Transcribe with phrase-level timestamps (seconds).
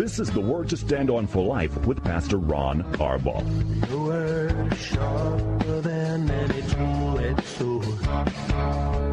[0.00, 3.44] This is the Word to Stand On for Life with Pastor Ron Arbaugh.
[3.90, 9.09] Word sharper than any two-edged sword.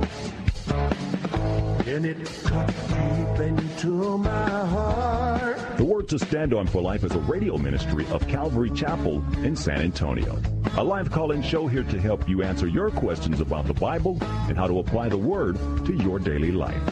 [1.87, 5.57] And it cut deep into my heart.
[5.77, 9.55] The Word to Stand On for Life is a radio ministry of Calvary Chapel in
[9.55, 10.37] San Antonio.
[10.75, 14.17] A live call-in show here to help you answer your questions about the Bible
[14.49, 15.55] and how to apply the Word
[15.85, 16.83] to your daily life.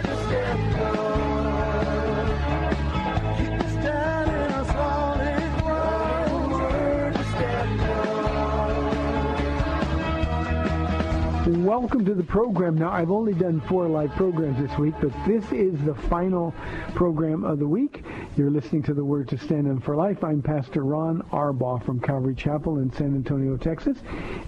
[11.52, 12.76] Welcome to the program.
[12.76, 16.54] Now, I've only done four live programs this week, but this is the final
[16.94, 18.02] program of the week.
[18.38, 20.24] You're listening to the Word to Stand On for Life.
[20.24, 23.98] I'm Pastor Ron Arbaugh from Calvary Chapel in San Antonio, Texas,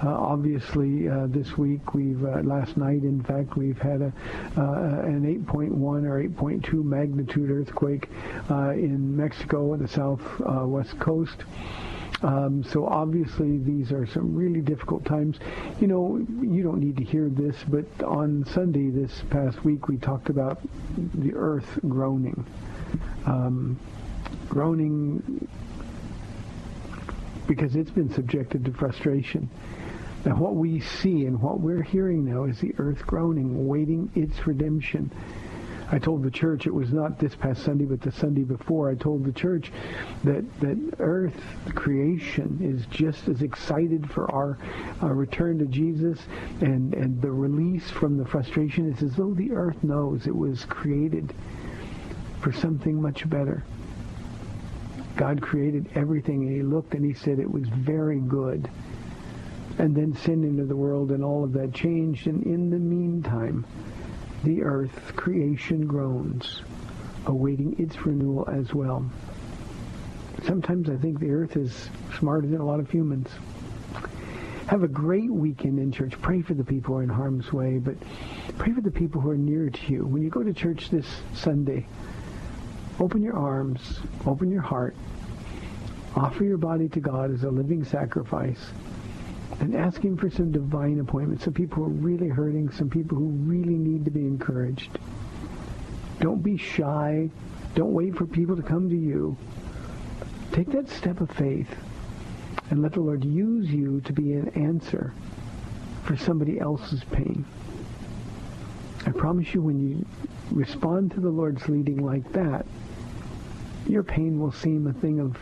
[0.02, 4.12] Uh, obviously, uh, this week we've uh, last night, in fact, we've had a
[4.56, 8.08] uh, an 8.1 or 8.2 magnitude earthquake
[8.50, 11.44] uh, in Mexico on the southwest uh, coast.
[12.22, 15.38] Um, so obviously these are some really difficult times.
[15.80, 19.96] You know, you don't need to hear this, but on Sunday this past week we
[19.96, 20.60] talked about
[21.14, 22.46] the earth groaning.
[23.26, 23.78] Um,
[24.48, 25.48] groaning
[27.46, 29.48] because it's been subjected to frustration.
[30.24, 34.46] Now what we see and what we're hearing now is the earth groaning, waiting its
[34.46, 35.10] redemption.
[35.90, 38.90] I told the church it was not this past Sunday, but the Sunday before.
[38.90, 39.70] I told the church
[40.24, 41.38] that that Earth
[41.74, 44.56] creation is just as excited for our,
[45.02, 46.18] our return to Jesus
[46.62, 48.90] and and the release from the frustration.
[48.90, 51.34] It's as though the Earth knows it was created
[52.42, 53.64] for something much better.
[55.16, 58.68] God created everything, and He looked and He said it was very good.
[59.78, 62.26] And then sin into the world, and all of that changed.
[62.26, 63.64] And in the meantime,
[64.44, 66.62] the earth, creation groans,
[67.26, 69.08] awaiting its renewal as well.
[70.44, 71.88] Sometimes I think the earth is
[72.18, 73.28] smarter than a lot of humans.
[74.66, 76.20] Have a great weekend in church.
[76.20, 77.94] Pray for the people who are in harm's way, but
[78.58, 80.06] pray for the people who are near to you.
[80.06, 81.86] When you go to church this Sunday,
[83.02, 84.94] open your arms, open your heart,
[86.14, 88.60] offer your body to God as a living sacrifice,
[89.58, 93.18] and ask him for some divine appointments, some people who are really hurting, some people
[93.18, 95.00] who really need to be encouraged.
[96.20, 97.28] Don't be shy.
[97.74, 99.36] Don't wait for people to come to you.
[100.52, 101.74] Take that step of faith
[102.70, 105.12] and let the Lord use you to be an answer
[106.04, 107.44] for somebody else's pain.
[109.04, 110.06] I promise you when you
[110.52, 112.64] respond to the Lord's leading like that,
[113.86, 115.36] your pain will seem a thing of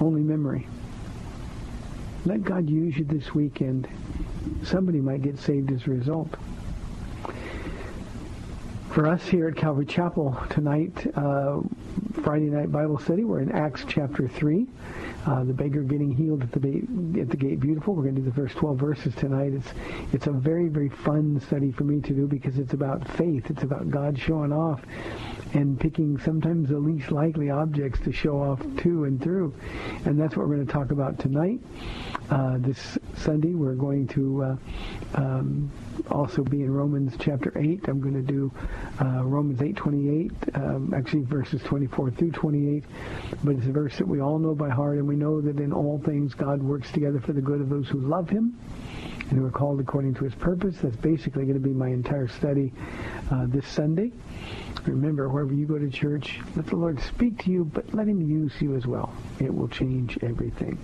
[0.00, 0.66] only memory.
[2.24, 3.88] Let God use you this weekend.
[4.62, 6.28] Somebody might get saved as a result.
[8.90, 11.60] For us here at Calvary Chapel tonight, uh,
[12.22, 14.66] Friday night Bible study, we're in Acts chapter 3.
[15.24, 17.94] Uh, the beggar getting healed at the, ba- at the gate beautiful.
[17.94, 19.52] We're going to do the first 12 verses tonight.
[19.54, 19.68] It's,
[20.12, 23.48] it's a very, very fun study for me to do because it's about faith.
[23.48, 24.82] It's about God showing off
[25.54, 29.54] and picking sometimes the least likely objects to show off to and through.
[30.04, 31.60] And that's what we're going to talk about tonight.
[32.30, 34.56] Uh, this Sunday, we're going to uh,
[35.14, 35.70] um,
[36.10, 37.88] also be in Romans chapter 8.
[37.88, 38.50] I'm going to do
[39.00, 42.84] uh, Romans 8:28, um, actually verses 24 through 28.
[43.44, 45.72] But it's a verse that we all know by heart, and we know that in
[45.72, 48.58] all things God works together for the good of those who love Him
[49.28, 50.76] and who are called according to His purpose.
[50.80, 52.72] That's basically going to be my entire study
[53.30, 54.12] uh, this Sunday.
[54.86, 58.20] Remember, wherever you go to church, let the Lord speak to you, but let him
[58.20, 59.14] use you as well.
[59.38, 60.76] It will change everything.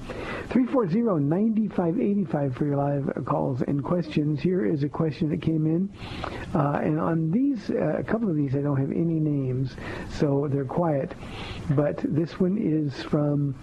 [0.50, 4.40] 340-9585 for your live calls and questions.
[4.40, 5.90] Here is a question that came in.
[6.55, 9.75] Uh, and on these, uh, a couple of these, I don't have any names,
[10.11, 11.16] so they're quiet.
[11.70, 13.56] But this one is from,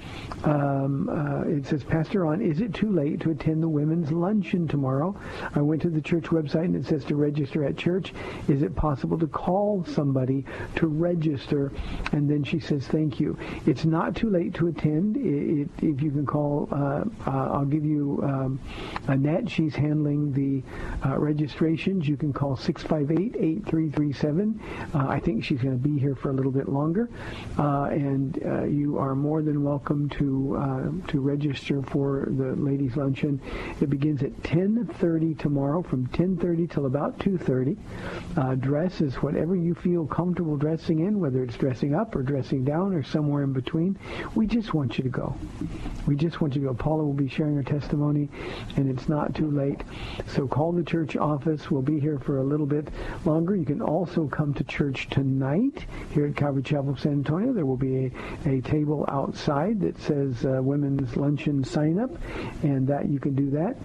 [0.44, 4.68] um, uh, it says, Pastor Ron, is it too late to attend the women's luncheon
[4.68, 5.18] tomorrow?
[5.56, 8.14] I went to the church website and it says to register at church.
[8.50, 10.46] Is it possible to call somebody
[10.76, 11.72] to register.
[12.12, 13.38] And then she says, thank you.
[13.66, 15.16] It's not too late to attend.
[15.18, 18.60] It, it, if you can call, uh, uh, I'll give you um,
[19.08, 19.50] Annette.
[19.50, 20.64] She's handling the
[21.08, 22.08] uh, registrations.
[22.08, 24.60] You can call 658-8337.
[24.94, 27.10] Uh, I think she's going to be here for a little bit longer.
[27.58, 30.36] Uh, and uh, you are more than welcome to
[31.08, 33.40] to register for the ladies' luncheon.
[33.82, 38.62] It begins at 10.30 tomorrow from 10.30 till about 2.30.
[38.62, 42.94] dress is whatever you feel comfortable dressing in, whether it's dressing up or dressing down
[42.94, 43.98] or somewhere in between,
[44.36, 45.36] we just want you to go.
[46.08, 46.74] We just want you to go.
[46.74, 48.30] Paula will be sharing her testimony,
[48.76, 49.82] and it's not too late.
[50.28, 51.70] So call the church office.
[51.70, 52.88] We'll be here for a little bit
[53.26, 53.56] longer.
[53.56, 57.54] You can also come to church tonight here at Calvary Chapel, San Antonio.
[57.54, 58.12] There will be
[58.46, 62.12] a, a table outside that says uh, Women's Luncheon Sign Up,
[62.64, 63.76] and that you can do that.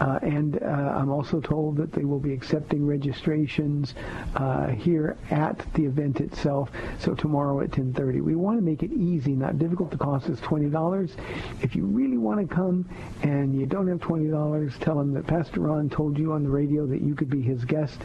[0.00, 3.94] Uh, and uh, I'm also told that they will be accepting registrations
[4.36, 6.70] uh, here at the event itself.
[7.00, 9.90] So tomorrow at 10:30, we want to make it easy, not difficult.
[9.90, 11.16] The cost is $20.
[11.60, 12.88] If you really want to come
[13.22, 16.86] and you don't have $20, tell him that Pastor Ron told you on the radio
[16.86, 18.00] that you could be his guest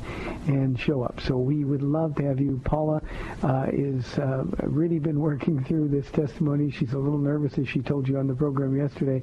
[0.47, 1.21] and show up.
[1.21, 2.59] So we would love to have you.
[2.65, 3.01] Paula
[3.43, 6.71] uh, is uh, really been working through this testimony.
[6.71, 9.21] She's a little nervous, as she told you on the program yesterday,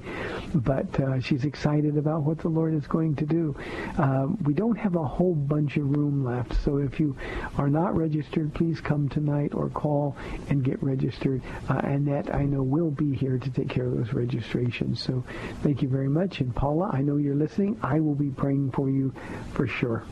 [0.55, 3.57] but uh, she's excited about what the Lord is going to do.
[3.99, 7.17] Uh, we don't have a whole bunch of room left, so if you
[7.59, 10.17] are not registered please come tonight or call
[10.49, 11.43] and get registered.
[11.69, 15.03] Uh, Annette, I know, will be here to take care of those registrations.
[15.03, 15.25] So
[15.63, 16.41] thank you very much.
[16.41, 17.79] And Paula, I know you're listening.
[17.83, 19.13] I will be praying for you
[19.53, 20.05] for sure.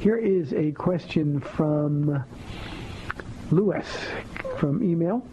[0.00, 2.24] Here is a question from
[3.50, 3.86] Lewis
[4.58, 5.26] from email.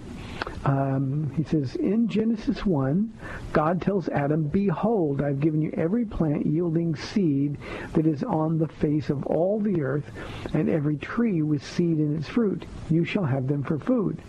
[0.66, 3.12] Um, he says, in Genesis 1,
[3.51, 7.57] God tells Adam, Behold, I've given you every plant yielding seed
[7.94, 10.10] that is on the face of all the earth,
[10.54, 12.66] and every tree with seed in its fruit.
[12.90, 14.22] You shall have them for food.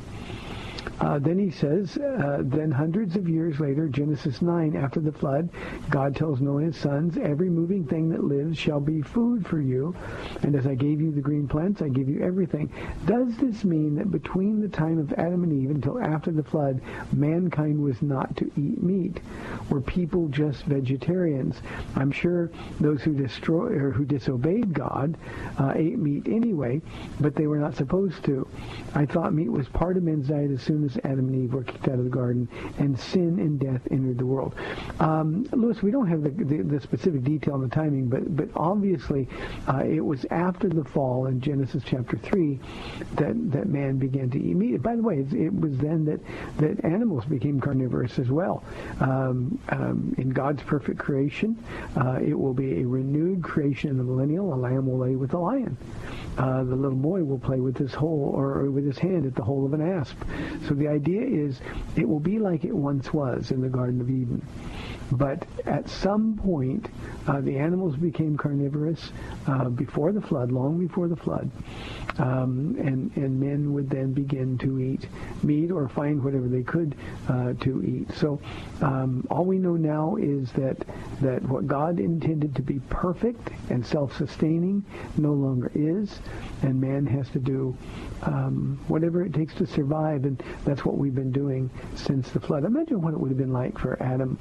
[1.00, 5.48] Uh, then he says, uh, then hundreds of years later, Genesis 9, after the flood,
[5.90, 9.60] God tells Noah and his sons, every moving thing that lives shall be food for
[9.60, 9.94] you.
[10.42, 12.72] And as I gave you the green plants, I give you everything.
[13.06, 16.80] Does this mean that between the time of Adam and Eve until after the flood,
[17.12, 19.20] mankind was not to eat meat?
[19.70, 21.60] Were people just vegetarians?
[21.96, 22.50] I'm sure
[22.80, 25.16] those who destroy or who disobeyed God
[25.58, 26.80] uh, ate meat anyway,
[27.20, 28.46] but they were not supposed to.
[28.94, 31.64] I thought meat was part of men's diet as soon as Adam and Eve were
[31.64, 32.48] kicked out of the garden,
[32.78, 34.54] and sin and death entered the world.
[35.00, 38.48] Um, Lewis, we don't have the, the, the, specific detail on the timing, but but
[38.54, 39.28] obviously
[39.68, 42.60] uh, it was after the fall in Genesis chapter three
[43.16, 44.82] that that man began to eat meat.
[44.82, 46.20] By the way, it was then that
[46.58, 48.62] that animals became carnivorous as well.
[49.00, 51.56] Um, um, in God's perfect creation,
[51.96, 54.52] uh, it will be a renewed creation in the millennial.
[54.52, 55.76] A lamb will lay with a lion.
[56.36, 59.42] Uh, the little boy will play with his hole or with his hand at the
[59.42, 60.16] hole of an asp.
[60.66, 61.60] So the idea is
[61.96, 64.46] it will be like it once was in the Garden of Eden.
[65.12, 66.88] But at some point,
[67.26, 69.12] uh, the animals became carnivorous
[69.46, 71.50] uh, before the flood, long before the flood,
[72.18, 75.06] um, and and men would then begin to eat
[75.42, 76.94] meat or find whatever they could
[77.28, 78.10] uh, to eat.
[78.16, 78.40] So
[78.80, 80.78] um, all we know now is that
[81.20, 84.84] that what God intended to be perfect and self-sustaining
[85.18, 86.20] no longer is,
[86.62, 87.76] and man has to do
[88.22, 92.64] um, whatever it takes to survive, and that's what we've been doing since the flood.
[92.64, 94.38] Imagine what it would have been like for Adam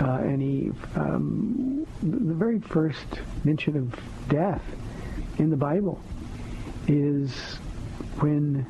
[0.00, 0.96] uh, and Eve.
[0.96, 3.06] Um, the very first
[3.44, 4.62] mention of death
[5.38, 6.00] in the Bible
[6.88, 7.32] is
[8.18, 8.66] when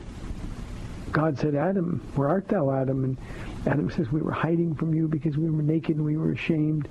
[1.12, 3.04] God said, Adam, where art thou, Adam?
[3.04, 3.18] And
[3.66, 6.88] Adam says, we were hiding from you because we were naked and we were ashamed.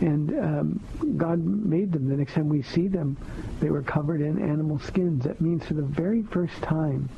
[0.00, 2.08] And um, God made them.
[2.08, 3.16] The next time we see them,
[3.60, 5.24] they were covered in animal skins.
[5.24, 7.08] That means for the very first time,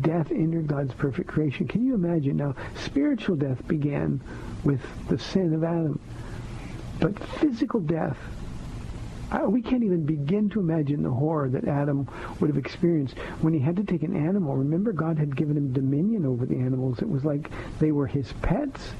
[0.00, 1.66] death entered God's perfect creation.
[1.66, 2.36] Can you imagine?
[2.36, 4.20] Now, spiritual death began
[4.64, 5.98] with the sin of Adam.
[7.00, 8.18] But physical death,
[9.30, 12.08] uh, we can't even begin to imagine the horror that Adam
[12.40, 14.56] would have experienced when he had to take an animal.
[14.56, 17.00] Remember, God had given him dominion over the animals.
[17.00, 18.90] It was like they were his pets.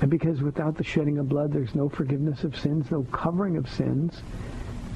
[0.00, 3.68] And because without the shedding of blood, there's no forgiveness of sins, no covering of
[3.68, 4.22] sins,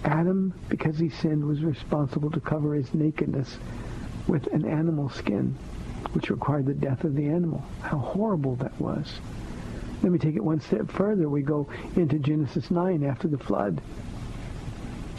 [0.05, 3.59] Adam, because he sinned, was responsible to cover his nakedness
[4.27, 5.57] with an animal skin,
[6.13, 7.65] which required the death of the animal.
[7.81, 9.21] How horrible that was.
[10.03, 11.29] Let me take it one step further.
[11.29, 13.81] We go into Genesis 9 after the flood.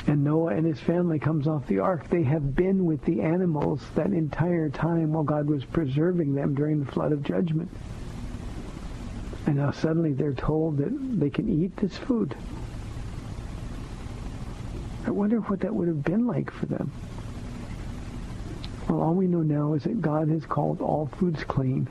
[0.05, 2.09] And Noah and his family comes off the ark.
[2.09, 6.83] They have been with the animals that entire time while God was preserving them during
[6.83, 7.69] the flood of judgment.
[9.45, 12.35] And now suddenly they're told that they can eat this food.
[15.05, 16.91] I wonder what that would have been like for them.
[18.89, 21.87] Well, all we know now is that God has called all foods clean.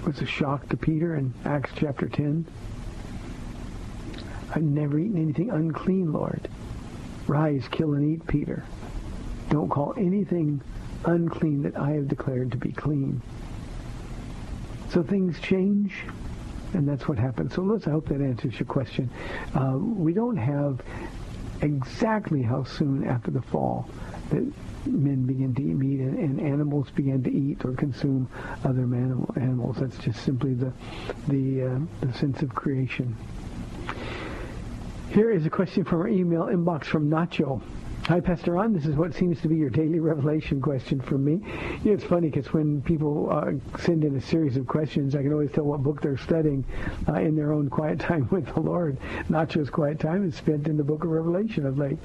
[0.00, 2.46] It was a shock to Peter in Acts chapter 10.
[4.54, 6.48] I've never eaten anything unclean, Lord.
[7.26, 8.64] Rise, kill, and eat, Peter.
[9.50, 10.62] Don't call anything
[11.04, 13.20] unclean that I have declared to be clean.
[14.90, 15.94] So things change,
[16.72, 17.54] and that's what happens.
[17.54, 19.10] So let's, I hope that answers your question.
[19.54, 20.80] Uh, we don't have
[21.60, 23.88] exactly how soon after the fall
[24.30, 24.52] that
[24.86, 28.28] men begin to eat meat and, and animals begin to eat or consume
[28.64, 29.76] other animal, animals.
[29.80, 30.72] That's just simply the,
[31.28, 33.16] the, uh, the sense of creation.
[35.10, 37.62] Here is a question from our email inbox from Nacho.
[38.08, 38.72] Hi, Pastor Ron.
[38.72, 41.40] This is what seems to be your daily revelation question from me.
[41.82, 45.22] You know, it's funny because when people uh, send in a series of questions, I
[45.22, 46.64] can always tell what book they're studying
[47.08, 48.96] uh, in their own quiet time with the Lord.
[49.28, 51.98] Nacho's quiet time is spent in the book of Revelation of late.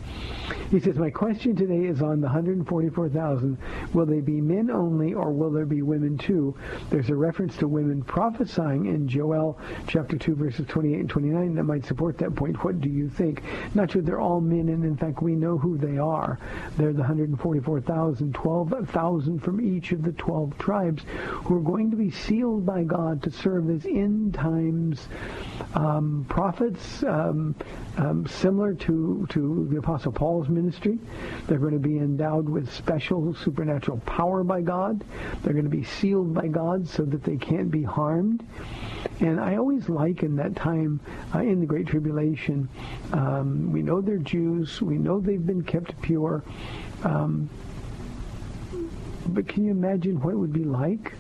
[0.71, 3.55] He says, my question today is on the 144,000.
[3.93, 6.55] Will they be men only or will there be women too?
[6.89, 11.63] There's a reference to women prophesying in Joel chapter 2 verses 28 and 29 that
[11.63, 12.63] might support that point.
[12.63, 13.43] What do you think?
[13.75, 16.39] Not Nacho, they're all men and in fact we know who they are.
[16.77, 22.11] They're the 144,000, 12,000 from each of the 12 tribes who are going to be
[22.11, 25.07] sealed by God to serve as end times
[25.73, 27.55] um, prophets, um,
[27.97, 30.99] um, similar to, to the Apostle Paul's ministry.
[31.47, 35.03] They're going to be endowed with special supernatural power by God.
[35.43, 38.45] They're going to be sealed by God so that they can't be harmed.
[39.19, 40.99] And I always liken that time
[41.35, 42.69] uh, in the Great Tribulation.
[43.11, 44.81] Um, we know they're Jews.
[44.81, 46.43] We know they've been kept pure.
[47.03, 47.49] Um,
[49.27, 51.13] but can you imagine what it would be like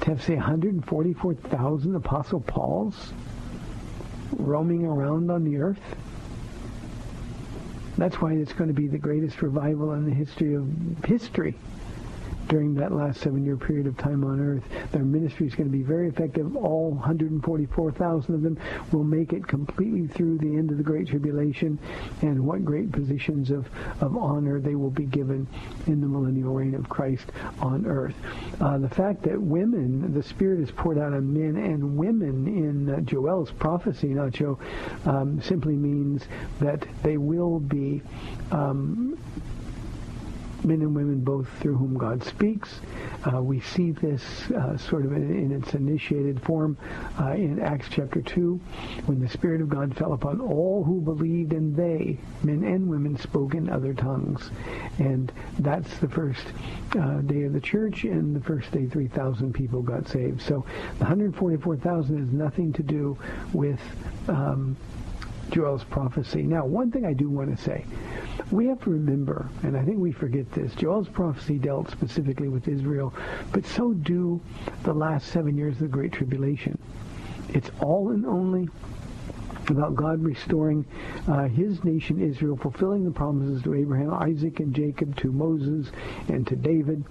[0.00, 3.12] to have, say, 144,000 Apostle Pauls
[4.36, 5.80] roaming around on the earth?
[7.98, 10.68] That's why it's going to be the greatest revival in the history of
[11.04, 11.54] history
[12.48, 14.62] during that last seven-year period of time on earth.
[14.92, 16.56] Their ministry is going to be very effective.
[16.56, 18.58] All 144,000 of them
[18.92, 21.78] will make it completely through the end of the Great Tribulation,
[22.22, 23.68] and what great positions of,
[24.00, 25.46] of honor they will be given
[25.86, 27.26] in the millennial reign of Christ
[27.60, 28.14] on earth.
[28.60, 32.90] Uh, the fact that women, the Spirit is poured out on men and women in
[32.90, 34.58] uh, Joel's prophecy, Nacho,
[35.06, 36.26] um, simply means
[36.60, 38.02] that they will be
[38.50, 39.18] um,
[40.64, 42.80] men and women both through whom God speaks.
[43.32, 46.76] Uh, we see this uh, sort of in, in, its initiated form
[47.20, 48.60] uh, in Acts chapter 2
[49.06, 53.16] when the Spirit of God fell upon all who believed and they, men and women,
[53.18, 54.50] spoke in other tongues.
[54.98, 56.46] And that's the first
[56.98, 60.42] uh, day of the church and the first day 3,000 people got saved.
[60.42, 60.64] So
[60.98, 63.18] the 144,000 has nothing to do
[63.52, 63.80] with
[64.28, 64.76] um,
[65.50, 66.42] Joel's prophecy.
[66.42, 67.84] Now, one thing I do want to say
[68.50, 72.68] we have to remember, and I think we forget this, Joel's prophecy dealt specifically with
[72.68, 73.12] Israel,
[73.52, 74.40] but so do
[74.82, 76.78] the last seven years of the Great Tribulation.
[77.48, 78.68] It's all and only
[79.68, 80.84] about God restoring
[81.26, 85.90] uh, his nation Israel, fulfilling the promises to Abraham, Isaac, and Jacob, to Moses,
[86.28, 87.04] and to David.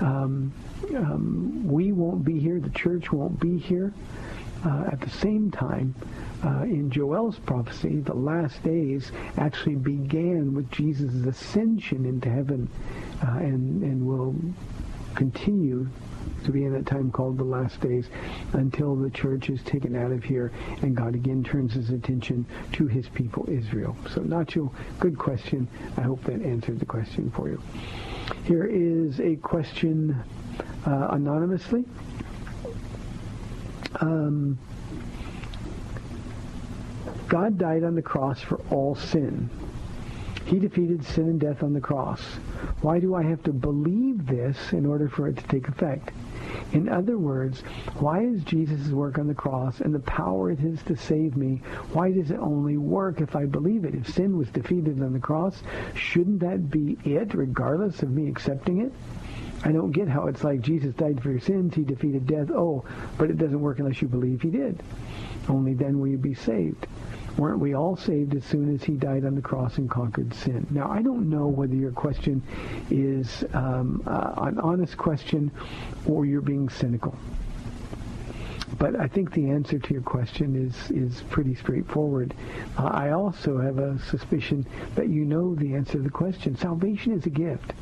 [0.00, 0.52] Um,
[0.96, 2.58] um, we won't be here.
[2.60, 3.92] The church won't be here.
[4.64, 5.94] Uh, at the same time,
[6.44, 12.68] uh, in Joel's prophecy, the last days actually began with Jesus' ascension into heaven
[13.22, 14.34] uh, and, and will
[15.14, 15.88] continue
[16.44, 18.08] to be in that time called the last days
[18.52, 22.86] until the church is taken out of here and God again turns his attention to
[22.86, 23.96] his people Israel.
[24.12, 24.70] So Nacho,
[25.00, 25.66] good question.
[25.96, 27.62] I hope that answered the question for you.
[28.44, 30.22] Here is a question
[30.86, 31.84] uh, anonymously.
[34.00, 34.58] um,
[37.34, 39.50] God died on the cross for all sin.
[40.44, 42.20] He defeated sin and death on the cross.
[42.80, 46.12] Why do I have to believe this in order for it to take effect?
[46.72, 47.62] In other words,
[47.98, 51.60] why is Jesus' work on the cross and the power it is to save me,
[51.92, 53.96] why does it only work if I believe it?
[53.96, 55.60] If sin was defeated on the cross,
[55.96, 58.92] shouldn't that be it, regardless of me accepting it?
[59.64, 62.52] I don't get how it's like Jesus died for your sins, he defeated death.
[62.52, 62.84] Oh,
[63.18, 64.80] but it doesn't work unless you believe he did.
[65.48, 66.86] Only then will you be saved.
[67.36, 70.66] Weren't we all saved as soon as he died on the cross and conquered sin?
[70.70, 72.42] Now, I don't know whether your question
[72.90, 75.50] is um, uh, an honest question
[76.06, 77.16] or you're being cynical.
[78.78, 82.34] But I think the answer to your question is, is pretty straightforward.
[82.78, 86.56] Uh, I also have a suspicion that you know the answer to the question.
[86.56, 87.72] Salvation is a gift.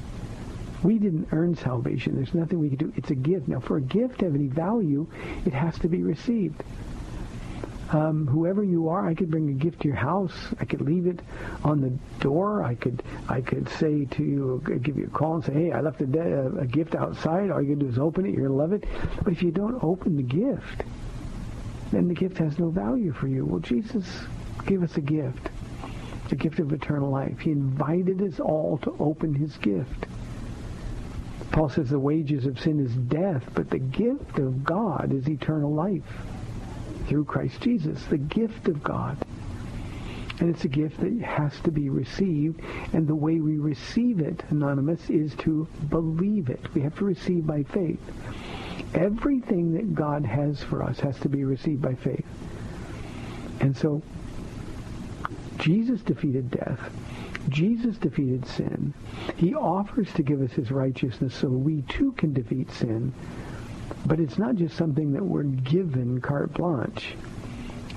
[0.82, 2.16] We didn't earn salvation.
[2.16, 2.92] There's nothing we can do.
[2.96, 3.48] It's a gift.
[3.48, 5.06] Now, for a gift to have any value,
[5.46, 6.62] it has to be received.
[7.92, 10.32] Um, whoever you are, I could bring a gift to your house.
[10.58, 11.20] I could leave it
[11.62, 12.64] on the door.
[12.64, 15.82] I could I could say to you, give you a call and say, hey, I
[15.82, 17.50] left a, de- a gift outside.
[17.50, 18.32] All you can do is open it.
[18.32, 18.84] You're gonna love it.
[19.22, 20.84] But if you don't open the gift,
[21.90, 23.44] then the gift has no value for you.
[23.44, 24.06] Well, Jesus
[24.64, 25.50] gave us a gift,
[26.30, 27.40] the gift of eternal life.
[27.40, 30.06] He invited us all to open his gift.
[31.50, 35.74] Paul says the wages of sin is death, but the gift of God is eternal
[35.74, 36.02] life
[37.06, 39.18] through Christ Jesus, the gift of God.
[40.40, 42.60] And it's a gift that has to be received.
[42.92, 46.60] And the way we receive it, Anonymous, is to believe it.
[46.74, 48.00] We have to receive by faith.
[48.94, 52.26] Everything that God has for us has to be received by faith.
[53.60, 54.02] And so
[55.58, 56.80] Jesus defeated death.
[57.48, 58.94] Jesus defeated sin.
[59.36, 63.12] He offers to give us his righteousness so we too can defeat sin.
[64.06, 67.14] But it's not just something that we're given carte blanche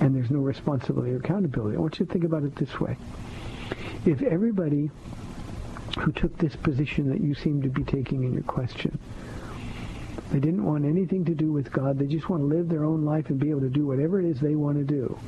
[0.00, 1.76] and there's no responsibility or accountability.
[1.76, 2.96] I want you to think about it this way.
[4.04, 4.90] If everybody
[5.98, 8.98] who took this position that you seem to be taking in your question,
[10.30, 13.04] they didn't want anything to do with God, they just want to live their own
[13.04, 15.18] life and be able to do whatever it is they want to do.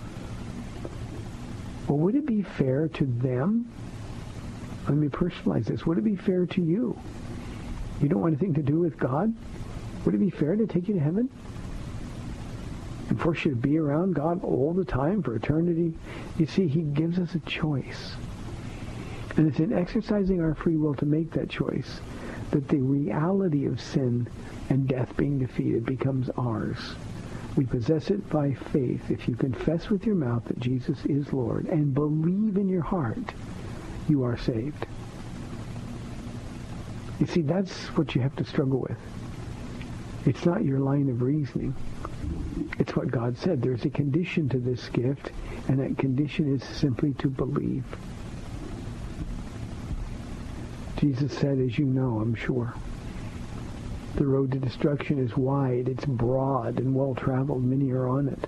[1.88, 3.70] Well, would it be fair to them?
[4.86, 5.86] Let me personalize this.
[5.86, 6.98] Would it be fair to you?
[8.00, 9.34] You don't want anything to do with God?
[10.08, 11.28] Would it be fair to take you to heaven?
[13.10, 15.92] And force you to be around God all the time for eternity?
[16.38, 18.14] You see, he gives us a choice.
[19.36, 22.00] And it's in exercising our free will to make that choice
[22.52, 24.26] that the reality of sin
[24.70, 26.78] and death being defeated becomes ours.
[27.54, 29.10] We possess it by faith.
[29.10, 33.34] If you confess with your mouth that Jesus is Lord and believe in your heart,
[34.08, 34.86] you are saved.
[37.20, 38.96] You see, that's what you have to struggle with.
[40.28, 41.74] It's not your line of reasoning.
[42.78, 43.62] It's what God said.
[43.62, 45.30] There's a condition to this gift,
[45.68, 47.86] and that condition is simply to believe.
[50.98, 52.74] Jesus said, as you know, I'm sure,
[54.16, 57.64] the road to destruction is wide, it's broad and well-traveled.
[57.64, 58.46] Many are on it.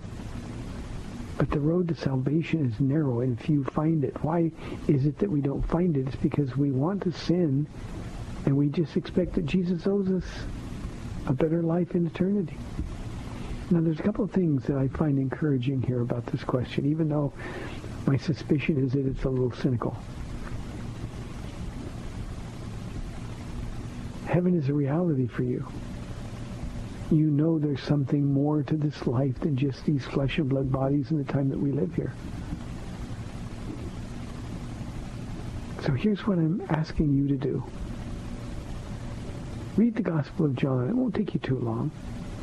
[1.38, 4.22] But the road to salvation is narrow, and few find it.
[4.22, 4.52] Why
[4.86, 6.08] is it that we don't find it?
[6.08, 7.66] It's because we want to sin,
[8.44, 10.26] and we just expect that Jesus owes us
[11.26, 12.56] a better life in eternity.
[13.70, 17.08] Now, there's a couple of things that I find encouraging here about this question, even
[17.08, 17.32] though
[18.06, 19.96] my suspicion is that it's a little cynical.
[24.26, 25.66] Heaven is a reality for you.
[27.10, 31.10] You know there's something more to this life than just these flesh and blood bodies
[31.10, 32.12] and the time that we live here.
[35.84, 37.64] So here's what I'm asking you to do.
[39.80, 40.90] Read the Gospel of John.
[40.90, 41.90] It won't take you too long.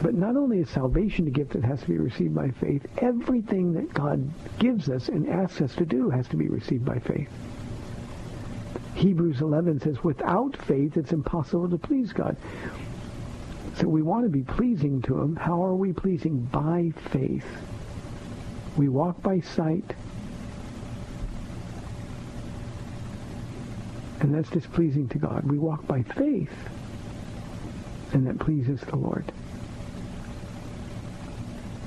[0.03, 3.73] But not only is salvation a gift that has to be received by faith, everything
[3.75, 7.29] that God gives us and asks us to do has to be received by faith.
[8.95, 12.37] Hebrews 11 says, without faith, it's impossible to please God.
[13.77, 15.37] So we want to be pleasing to him.
[15.37, 16.41] How are we pleasing?
[16.41, 17.47] By faith.
[18.77, 19.95] We walk by sight.
[24.21, 25.45] And that's displeasing to God.
[25.51, 26.53] We walk by faith.
[28.13, 29.25] And that pleases the Lord.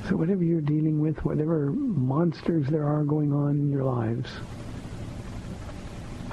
[0.10, 4.30] So whatever you're dealing with, whatever monsters there are going on in your lives,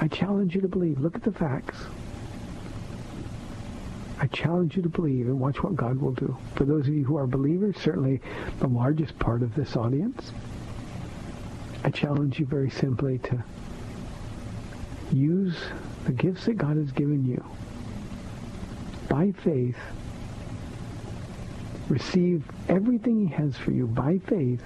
[0.03, 0.99] I challenge you to believe.
[0.99, 1.77] Look at the facts.
[4.19, 6.35] I challenge you to believe and watch what God will do.
[6.55, 8.19] For those of you who are believers, certainly
[8.59, 10.33] the largest part of this audience,
[11.85, 13.41] I challenge you very simply to
[15.13, 15.55] use
[16.03, 17.41] the gifts that God has given you
[19.07, 19.77] by faith
[21.87, 24.63] receive everything he has for you by faith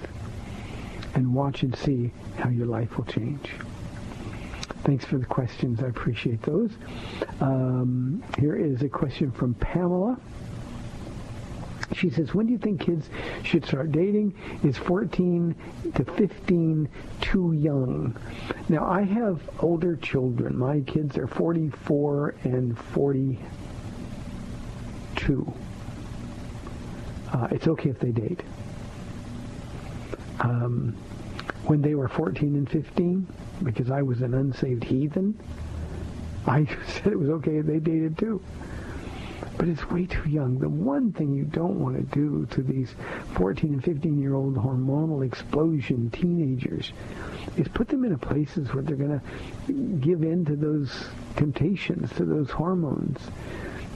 [1.14, 3.52] and watch and see how your life will change.
[4.84, 5.82] Thanks for the questions.
[5.82, 6.70] I appreciate those.
[7.40, 10.18] Um, here is a question from Pamela.
[11.94, 13.08] She says, when do you think kids
[13.42, 14.34] should start dating?
[14.62, 15.54] Is 14
[15.94, 16.88] to 15
[17.20, 18.16] too young?
[18.68, 20.56] Now, I have older children.
[20.56, 25.54] My kids are 44 and 42.
[27.32, 28.42] Uh, it's okay if they date.
[30.40, 30.94] Um,
[31.64, 33.26] when they were 14 and 15,
[33.62, 35.38] because I was an unsaved heathen,
[36.46, 38.42] I said it was okay they dated too.
[39.56, 40.58] But it's way too young.
[40.60, 42.94] The one thing you don't want to do to these
[43.34, 46.92] 14 and 15 year old hormonal explosion teenagers
[47.56, 52.24] is put them in places where they're going to give in to those temptations, to
[52.24, 53.18] those hormones.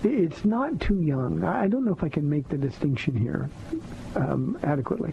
[0.03, 1.45] It's not too young.
[1.45, 3.49] I don't know if I can make the distinction here
[4.17, 5.13] um, adequately.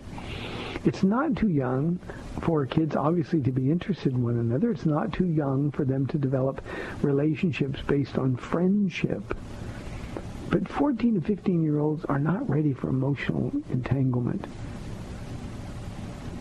[0.86, 2.00] It's not too young
[2.42, 4.72] for kids obviously to be interested in one another.
[4.72, 6.62] It's not too young for them to develop
[7.02, 9.36] relationships based on friendship.
[10.50, 14.46] But 14 and 15 year olds are not ready for emotional entanglement.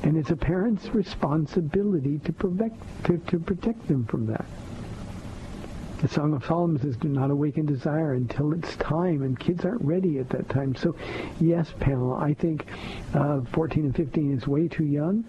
[0.05, 4.47] And it's a parent's responsibility to, protect, to, to protect them from that.
[6.01, 9.83] The Song of Solomon says, do not awaken desire until it's time, and kids aren't
[9.83, 10.77] ready at that time.
[10.77, 10.95] So,
[11.41, 12.67] yes, Pamela, I think
[13.15, 15.25] uh, 14 and 15 is way too young.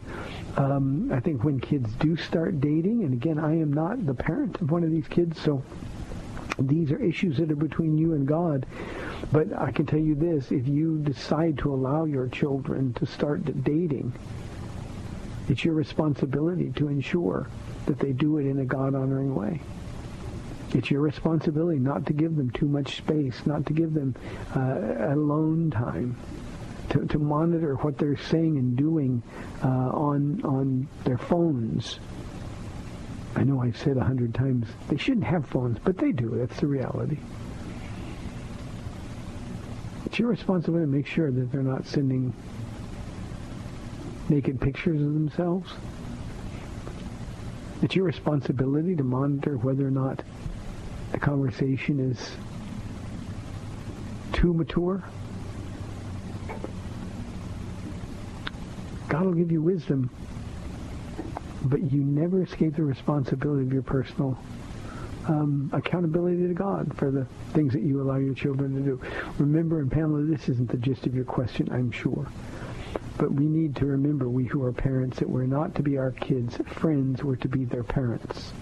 [0.58, 4.62] Um, I think when kids do start dating, and again, I am not the parent
[4.62, 5.63] of one of these kids, so
[6.60, 8.67] these are issues that are between you and God.
[9.32, 13.63] But I can tell you this, if you decide to allow your children to start
[13.63, 14.13] dating,
[15.47, 17.47] it's your responsibility to ensure
[17.88, 19.62] that they do it in a God-honoring way.
[20.73, 24.15] It's your responsibility not to give them too much space, not to give them
[24.55, 26.15] uh, alone time,
[26.91, 29.23] to, to monitor what they're saying and doing
[29.63, 31.99] uh, on on their phones.
[33.36, 36.36] I know I've said a hundred times they shouldn't have phones, but they do.
[36.36, 37.17] That's the reality.
[40.05, 42.34] It's your responsibility to make sure that they're not sending
[44.27, 45.71] naked pictures of themselves.
[47.82, 50.21] It's your responsibility to monitor whether or not
[51.12, 52.38] the conversation is
[54.34, 55.04] too mature.
[59.10, 60.10] God will give you wisdom,
[61.63, 64.38] but you never escape the responsibility of your personal
[65.28, 69.02] um, accountability to God for the things that you allow your children to do.
[69.39, 72.28] Remember, and Pamela, this isn't the gist of your question, I'm sure.
[73.17, 76.12] But we need to remember, we who are parents, that we're not to be our
[76.12, 78.54] kids' friends, we're to be their parents.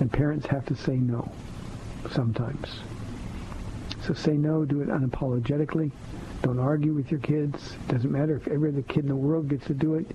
[0.00, 1.30] And parents have to say no
[2.12, 2.68] sometimes.
[4.06, 5.90] So say no, do it unapologetically.
[6.42, 7.76] Don't argue with your kids.
[7.88, 10.06] Doesn't matter if every other kid in the world gets to do it.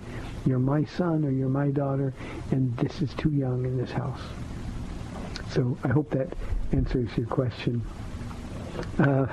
[0.46, 2.14] You're my son or you're my daughter,
[2.52, 4.22] and this is too young in this house.
[5.50, 6.30] So I hope that
[6.72, 7.86] answers your question.
[8.98, 9.26] Uh,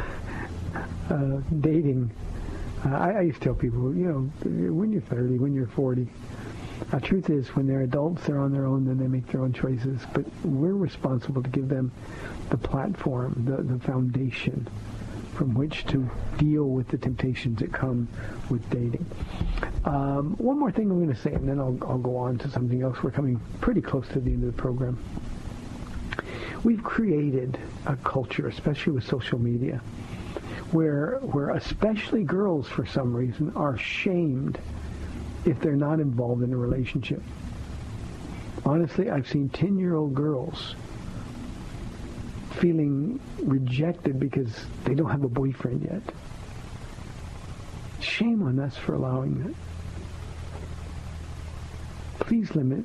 [1.10, 2.10] uh, dating.
[2.84, 6.06] Uh, I, I, used to tell people, you know, when you're 30, when you're 40,
[6.90, 9.52] the truth is, when they're adults, they're on their own, then they make their own
[9.52, 10.00] choices.
[10.12, 11.92] But we're responsible to give them
[12.50, 14.66] the platform, the, the foundation
[15.34, 18.08] from which to deal with the temptations that come
[18.50, 19.06] with dating.
[19.84, 22.50] Um, one more thing I'm going to say, and then I'll, I'll go on to
[22.50, 23.02] something else.
[23.04, 24.98] We're coming pretty close to the end of the program.
[26.64, 27.56] We've created
[27.86, 29.80] a culture, especially with social media,
[30.72, 34.58] where where especially girls for some reason are shamed
[35.44, 37.22] if they're not involved in a relationship.
[38.66, 40.74] Honestly, I've seen 10-year-old girls
[42.58, 46.02] feeling rejected because they don't have a boyfriend yet.
[48.00, 49.54] Shame on us for allowing that.
[52.20, 52.84] Please limit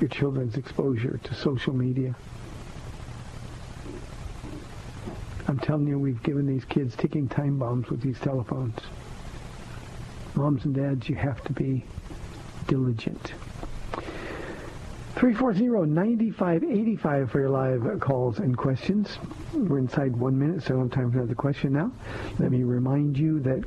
[0.00, 2.14] your children's exposure to social media.
[5.46, 8.78] I'm telling you, we've given these kids ticking time bombs with these telephones.
[10.34, 11.84] Moms and dads, you have to be
[12.66, 13.34] diligent.
[15.16, 19.18] 340-9585 for your live calls and questions.
[19.52, 21.92] We're inside one minute, so I have time for another question now.
[22.38, 23.62] Let me remind you that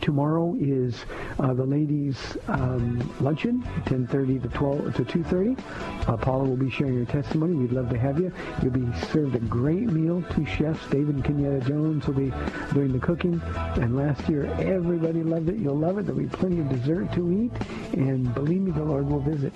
[0.00, 1.04] Tomorrow is
[1.38, 6.08] uh, the ladies' um, luncheon, 10:30 to 12 to 2:30.
[6.08, 7.54] Uh, Paula will be sharing your testimony.
[7.54, 8.32] We'd love to have you.
[8.62, 10.22] You'll be served a great meal.
[10.30, 12.32] Two chefs, David and Kenyatta Jones, will be
[12.72, 13.40] doing the cooking.
[13.76, 15.56] And last year, everybody loved it.
[15.56, 16.06] You'll love it.
[16.06, 17.52] There'll be plenty of dessert to eat,
[17.92, 19.52] and believe me, the Lord will visit.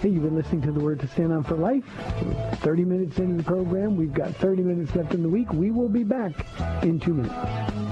[0.00, 1.84] Hey, you've been listening to the Word to Stand On for Life.
[2.60, 3.96] 30 minutes into the program.
[3.96, 5.52] We've got 30 minutes left in the week.
[5.52, 6.32] We will be back
[6.82, 7.91] in two minutes.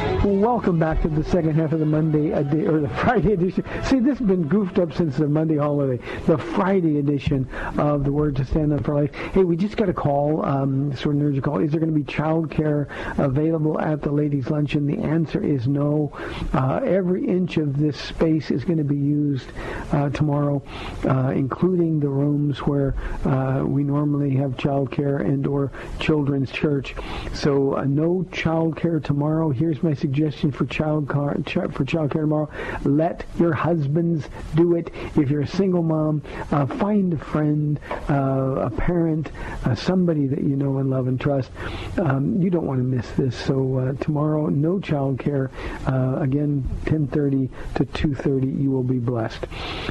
[0.23, 3.65] Welcome back to the second half of the Monday edi- or the Friday edition.
[3.85, 5.99] See, this has been goofed up since the Monday holiday.
[6.27, 9.15] The Friday edition of the Word to Stand Up for Life.
[9.15, 11.57] Hey, we just got a call, um, sort of urgent call.
[11.59, 14.85] Is there going to be childcare available at the ladies' luncheon?
[14.85, 16.15] The answer is no.
[16.53, 19.51] Uh, every inch of this space is going to be used
[19.91, 20.61] uh, tomorrow,
[21.03, 22.93] uh, including the rooms where
[23.25, 26.93] uh, we normally have childcare and/or children's church.
[27.33, 29.49] So, uh, no childcare tomorrow.
[29.49, 30.10] Here's my suggestion
[30.51, 32.49] for child for childcare tomorrow.
[32.83, 34.91] Let your husbands do it.
[35.15, 36.21] If you're a single mom,
[36.51, 39.31] uh, find a friend, uh, a parent,
[39.65, 41.51] uh, somebody that you know and love and trust.
[41.97, 43.35] Um, you don't want to miss this.
[43.35, 45.49] So uh, tomorrow, no childcare.
[45.87, 48.61] Uh, again, 10:30 to 2:30.
[48.61, 49.45] You will be blessed.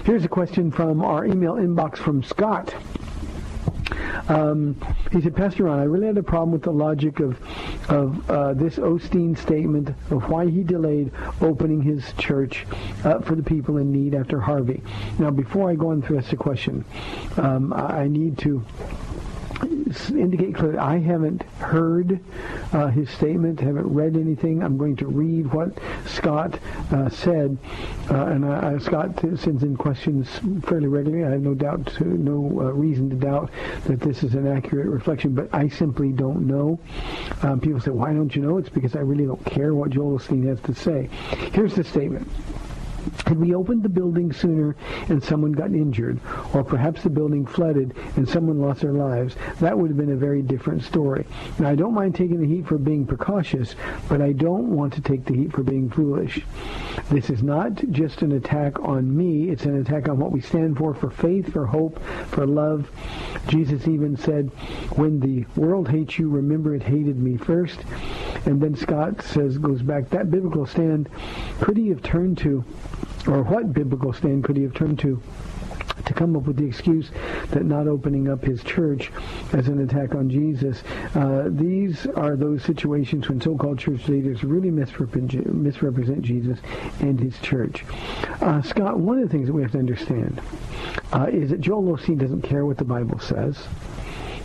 [0.04, 2.74] Here's a question from our email inbox from Scott.
[4.28, 4.76] Um,
[5.10, 7.38] he said, Pastor Ron, I really had a problem with the logic of
[7.88, 12.66] of uh, this Osteen statement of why he delayed opening his church
[13.04, 14.82] uh, for the people in need after Harvey.
[15.18, 16.84] Now, before I go on to ask the question,
[17.36, 18.64] um, I I need to
[20.10, 22.20] indicate clearly I haven't heard
[22.72, 24.62] uh, his statement, haven't read anything.
[24.62, 26.58] I'm going to read what Scott
[26.92, 27.58] uh, said,
[28.10, 30.28] uh, and I, I, Scott sends in questions
[30.64, 31.24] fairly regularly.
[31.24, 33.50] I have no doubt, to, no uh, reason to doubt
[33.86, 36.78] that this is an accurate reflection, but I simply don't know.
[37.42, 40.18] Um, people say, "Why don't you know?" It's because I really don't care what Joel
[40.18, 41.08] Osteen has to say.
[41.52, 42.28] Here's the statement.
[43.26, 44.76] Had we opened the building sooner
[45.08, 46.20] and someone got injured,
[46.52, 50.16] or perhaps the building flooded and someone lost their lives, that would have been a
[50.16, 51.26] very different story.
[51.58, 53.76] Now, I don't mind taking the heat for being precautious,
[54.08, 56.40] but I don't want to take the heat for being foolish.
[57.10, 60.76] This is not just an attack on me, it's an attack on what we stand
[60.76, 62.90] for, for faith, for hope, for love.
[63.46, 64.48] Jesus even said,
[64.96, 67.80] when the world hates you, remember it hated me first.
[68.46, 71.08] And then Scott says, goes back, that biblical stand
[71.60, 72.64] could he have turned to
[73.26, 75.22] or what biblical stand could he have turned to
[76.06, 77.10] to come up with the excuse
[77.50, 79.10] that not opening up his church
[79.52, 80.82] as an attack on Jesus.
[81.14, 86.58] Uh, these are those situations when so-called church leaders really misrepresent, misrepresent Jesus
[87.00, 87.84] and his church.
[88.40, 90.40] Uh, Scott, one of the things that we have to understand
[91.12, 93.58] uh, is that Joel Osteen doesn't care what the Bible says.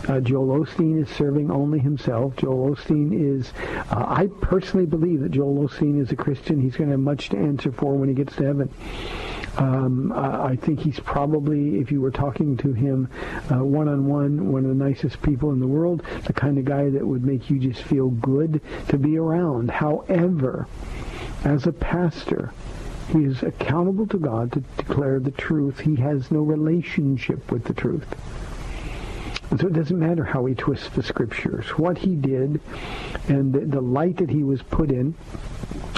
[0.08, 2.36] Uh, Joel Osteen is serving only himself.
[2.36, 3.52] Joel Osteen is,
[3.90, 6.60] uh, I personally believe that Joel Osteen is a Christian.
[6.60, 8.72] He's going to have much to answer for when he gets to heaven.
[9.56, 13.08] Um, I, think he's probably, if you were talking to him
[13.50, 17.06] uh, one-on-one, one of the nicest people in the world, the kind of guy that
[17.06, 19.70] would make you just feel good to be around.
[19.70, 20.68] However,
[21.44, 22.52] as a pastor,
[23.12, 25.80] he is accountable to God to declare the truth.
[25.80, 28.14] He has no relationship with the truth.
[29.50, 31.66] And so it doesn't matter how he twists the scriptures.
[31.78, 32.60] What he did
[33.28, 35.14] and the, the light that he was put in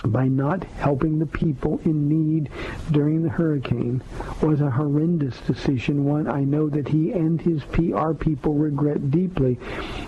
[0.05, 2.51] by not helping the people in need
[2.93, 4.03] during the hurricane
[4.43, 9.59] was a horrendous decision, one I know that he and his PR people regret deeply.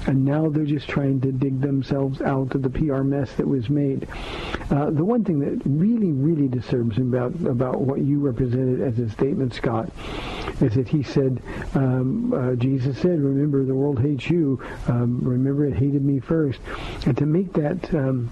[0.07, 3.68] And now they're just trying to dig themselves out of the PR mess that was
[3.68, 4.09] made.
[4.70, 8.98] Uh, the one thing that really, really disturbs me about, about what you represented as
[8.98, 9.90] a statement, Scott,
[10.61, 11.42] is that he said,
[11.74, 14.62] um, uh, Jesus said, remember the world hates you.
[14.88, 16.60] Um, remember it hated me first.
[17.06, 17.94] And to make that...
[17.94, 18.30] Um,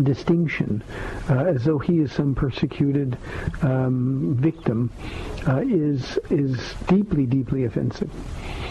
[0.00, 0.82] distinction
[1.28, 3.18] uh, as though he is some persecuted
[3.60, 4.90] um, victim
[5.46, 8.10] uh, is is deeply deeply offensive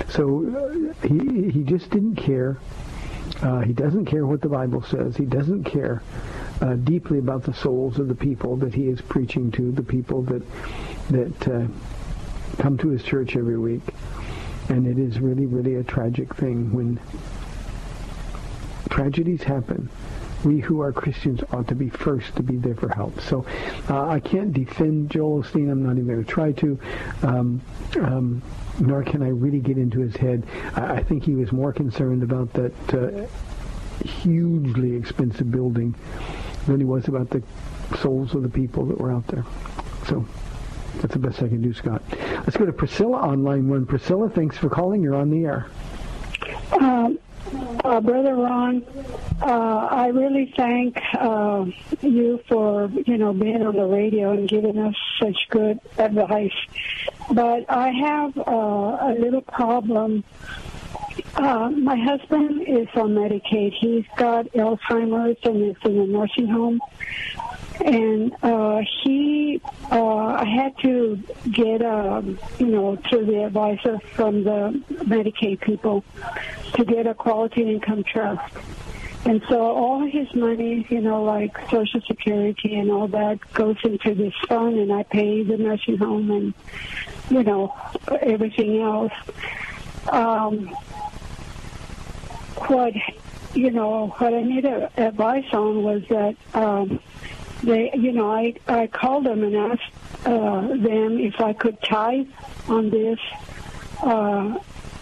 [0.10, 2.58] so uh, he he just didn't care
[3.42, 6.02] uh, he doesn't care what the Bible says he doesn't care
[6.62, 10.24] uh, deeply about the souls of the people that he is preaching to the people
[10.24, 10.42] that
[11.10, 11.68] that uh,
[12.58, 13.84] come to his church every week
[14.72, 17.00] and it is really really a tragic thing when
[18.90, 19.90] tragedies happen
[20.44, 23.20] we who are Christians ought to be first to be there for help.
[23.22, 23.46] So
[23.90, 25.72] uh, I can't defend Joel Osteen.
[25.72, 26.80] I'm not even going to try to.
[27.22, 27.62] Um,
[28.00, 28.42] um,
[28.80, 30.46] nor can I really get into his head.
[30.76, 35.96] I, I think he was more concerned about that uh, hugely expensive building
[36.66, 37.44] than he was about the
[38.00, 39.46] souls of the people that were out there.
[40.08, 40.26] So
[41.00, 42.02] that's the best I can do, Scott.
[42.12, 43.86] Let's go to Priscilla on line one.
[43.86, 45.02] Priscilla, thanks for calling.
[45.02, 45.68] You're on the air.
[46.80, 47.20] Um,
[47.84, 48.84] uh, Brother Ron,
[49.42, 51.66] uh, I really thank uh,
[52.02, 56.52] you for you know being on the radio and giving us such good advice.
[57.32, 60.24] But I have uh, a little problem.
[61.36, 63.74] Uh, my husband is on Medicaid.
[63.74, 66.80] He's got Alzheimer's and is in a nursing home
[67.86, 71.18] and uh, he, uh, I had to
[71.52, 76.04] get, um, you know, through the advisor from the Medicaid people
[76.74, 78.54] to get a quality income trust.
[79.26, 84.16] And so all his money, you know, like Social Security and all that goes into
[84.16, 86.54] this fund and I pay the nursing home and,
[87.30, 87.76] you know,
[88.22, 89.14] everything else.
[90.08, 90.68] Um,
[92.68, 92.94] what,
[93.54, 97.00] you know, what I needed advice on was that, um,
[97.64, 99.92] they, you know, I, I called them and asked
[100.26, 102.28] uh, them if I could tithe
[102.68, 103.20] on this,
[104.02, 104.58] uh,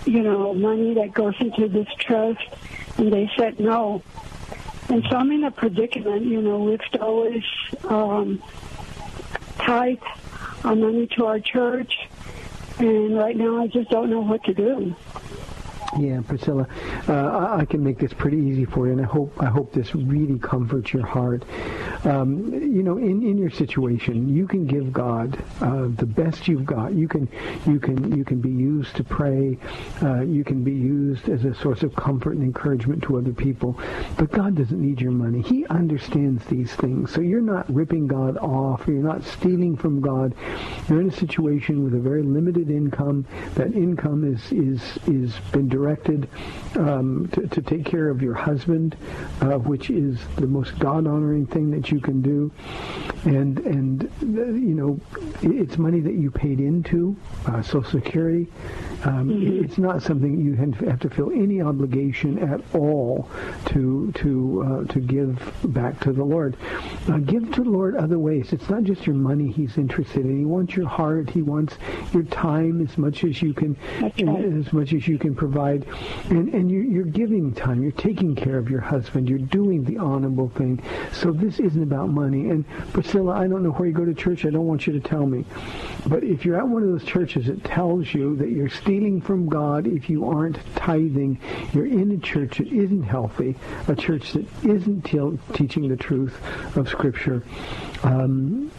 [0.06, 2.43] you know, money that goes into this trust,
[2.98, 4.04] and they said no.
[4.89, 7.43] And so I'm in a predicament, you know, we've always
[7.84, 8.41] um,
[9.60, 10.00] tithe
[10.63, 12.08] our money to our church,
[12.80, 14.95] and right now I just don't know what to do.
[15.97, 16.67] Yeah, Priscilla,
[17.08, 19.95] uh, I, can make this pretty easy for you, and I hope I hope this
[19.95, 21.43] really comforts your heart.
[22.04, 26.65] Um, you know, in, in your situation, you can give God uh, the best you've
[26.65, 26.93] got.
[26.93, 27.28] You can
[27.65, 29.58] you can you can be used to pray.
[30.04, 33.80] Uh, you can be used as a source of comfort and encouragement to other people.
[34.15, 35.41] But God doesn't need your money.
[35.41, 37.12] He understands these things.
[37.12, 38.88] So you're not ripping God off.
[38.88, 40.36] or You're not stealing from God.
[40.88, 43.25] You're in a situation with a very limited income.
[43.56, 46.28] That income is is is been directed
[46.76, 48.98] um, to, to, take care of your husband,
[49.42, 52.52] uh, which is the most God-honoring thing that you can do.
[53.25, 54.99] And, and you know,
[55.41, 58.47] it's money that you paid into uh, Social Security.
[59.03, 59.63] Um, mm-hmm.
[59.63, 63.29] It's not something you have to feel any obligation at all
[63.67, 66.58] to to uh, to give back to the Lord.
[67.08, 68.51] Uh, give to the Lord other ways.
[68.51, 70.39] It's not just your money He's interested in.
[70.39, 71.29] He wants your heart.
[71.29, 71.77] He wants
[72.13, 74.19] your time as much as you can, right.
[74.19, 75.86] as much as you can provide.
[76.29, 77.82] And and you, you're giving time.
[77.82, 79.29] You're taking care of your husband.
[79.29, 80.82] You're doing the honorable thing.
[81.13, 82.49] So this isn't about money.
[82.49, 82.65] And
[83.10, 84.45] Priscilla, I don't know where you go to church.
[84.45, 85.43] I don't want you to tell me.
[86.06, 89.50] But if you're at one of those churches that tells you that you're stealing from
[89.50, 91.39] God if you aren't tithing.
[91.74, 93.56] You're in a church that isn't healthy,
[93.88, 96.39] a church that isn't te- teaching the truth
[96.78, 97.43] of Scripture.
[98.04, 98.72] Um,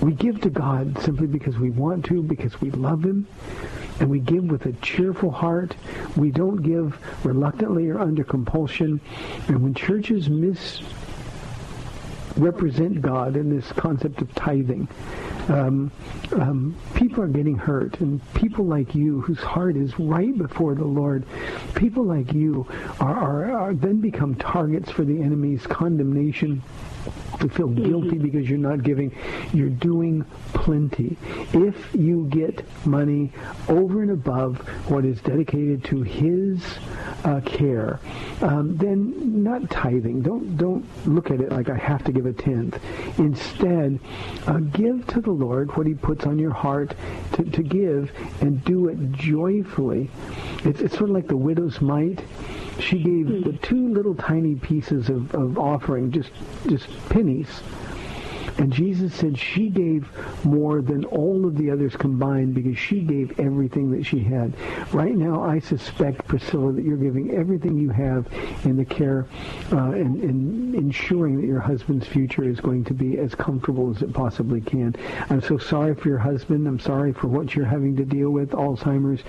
[0.00, 3.28] we give to God simply because we want to, because we love Him,
[4.00, 5.76] and we give with a cheerful heart.
[6.16, 9.00] We don't give reluctantly or under compulsion.
[9.46, 10.28] And when churches
[12.38, 14.88] misrepresent God in this concept of tithing,
[15.48, 15.90] um,
[16.32, 20.84] um, people are getting hurt, and people like you, whose heart is right before the
[20.84, 21.24] Lord,
[21.74, 22.66] people like you
[23.00, 26.62] are, are, are then become targets for the enemy's condemnation
[27.40, 29.14] to feel guilty because you're not giving.
[29.52, 31.16] You're doing plenty.
[31.52, 33.32] If you get money
[33.68, 34.58] over and above
[34.88, 36.62] what is dedicated to His
[37.24, 38.00] uh, care,
[38.42, 40.22] um, then not tithing.
[40.22, 42.78] Don't don't look at it like I have to give a tenth.
[43.18, 44.00] Instead,
[44.46, 46.94] uh, give to the Lord what He puts on your heart
[47.34, 48.10] to, to give,
[48.40, 50.10] and do it joyfully.
[50.64, 52.22] It's, it's sort of like the widow's mite
[52.78, 56.30] She gave the two little tiny pieces of, of offering, just
[56.66, 57.62] just pennies.
[58.58, 60.08] And Jesus said she gave
[60.44, 64.52] more than all of the others combined because she gave everything that she had.
[64.92, 68.26] Right now, I suspect, Priscilla, that you're giving everything you have
[68.64, 69.26] in the care
[69.72, 74.02] uh, and, and ensuring that your husband's future is going to be as comfortable as
[74.02, 74.96] it possibly can.
[75.30, 76.66] I'm so sorry for your husband.
[76.66, 78.50] I'm sorry for what you're having to deal with.
[78.50, 79.22] Alzheimer's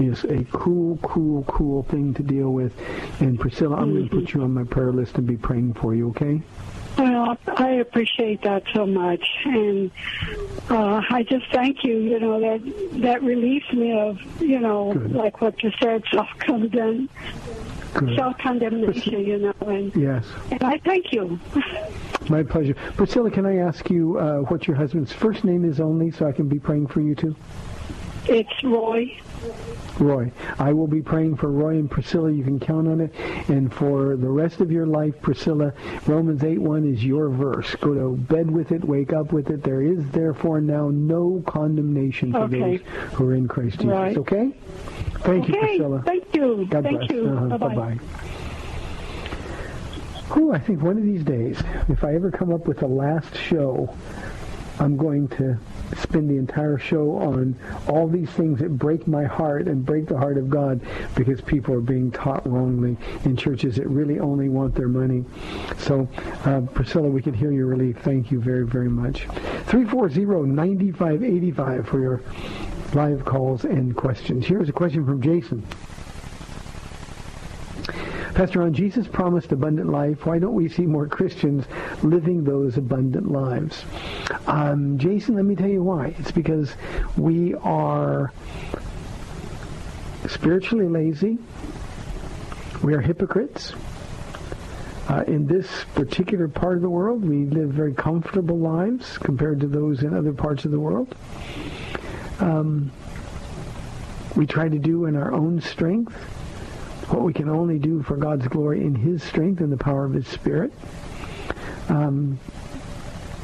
[0.00, 2.72] is a cruel, cruel, cruel thing to deal with.
[3.20, 5.94] And Priscilla, I'm going to put you on my prayer list and be praying for
[5.94, 6.42] you, okay?
[6.96, 9.90] Well, I appreciate that so much, and
[10.70, 11.96] uh, I just thank you.
[11.98, 15.12] You know that that relieves me of you know Good.
[15.12, 17.08] like what you said, self condemn,
[18.16, 19.24] self condemnation.
[19.24, 20.24] You know, and Yes.
[20.50, 21.40] and I thank you.
[22.28, 22.74] My pleasure.
[22.96, 26.32] Priscilla, can I ask you uh, what your husband's first name is only so I
[26.32, 27.34] can be praying for you too?
[28.26, 29.18] It's Roy.
[30.00, 30.32] Roy.
[30.58, 32.30] I will be praying for Roy and Priscilla.
[32.30, 33.14] You can count on it.
[33.48, 35.72] And for the rest of your life, Priscilla,
[36.06, 37.74] Romans 8.1 is your verse.
[37.76, 39.62] Go to bed with it, wake up with it.
[39.62, 42.78] There is therefore now no condemnation for Okay.
[42.78, 42.80] those
[43.12, 43.86] who are in Christ Jesus.
[43.92, 44.16] Right.
[44.16, 44.52] Okay?
[45.20, 46.02] Thank you, Priscilla.
[46.04, 46.66] thank you.
[46.68, 47.10] God thank bless.
[47.10, 47.28] you.
[47.28, 47.58] Uh-huh.
[47.58, 47.74] Bye-bye.
[47.74, 47.98] Bye-bye.
[50.34, 53.36] Whew, I think one of these days, if I ever come up with a last
[53.36, 53.94] show,
[54.80, 55.58] I'm going to
[55.98, 57.56] spend the entire show on
[57.88, 60.80] all these things that break my heart and break the heart of God
[61.14, 65.24] because people are being taught wrongly in churches that really only want their money.
[65.78, 66.08] So,
[66.44, 67.98] uh, Priscilla, we can hear your relief.
[67.98, 69.26] Thank you very, very much.
[69.66, 72.22] 340-9585 for your
[72.94, 74.46] live calls and questions.
[74.46, 75.66] Here's a question from Jason.
[78.34, 80.26] Pastor Ron, Jesus promised abundant life.
[80.26, 81.66] Why don't we see more Christians
[82.02, 83.84] living those abundant lives?
[84.48, 86.16] Um, Jason, let me tell you why.
[86.18, 86.72] It's because
[87.16, 88.32] we are
[90.26, 91.38] spiritually lazy.
[92.82, 93.72] We are hypocrites.
[95.08, 99.68] Uh, in this particular part of the world, we live very comfortable lives compared to
[99.68, 101.14] those in other parts of the world.
[102.40, 102.90] Um,
[104.34, 106.16] we try to do in our own strength
[107.08, 110.12] what we can only do for God's glory in His strength and the power of
[110.12, 110.72] His Spirit.
[111.88, 112.38] Um,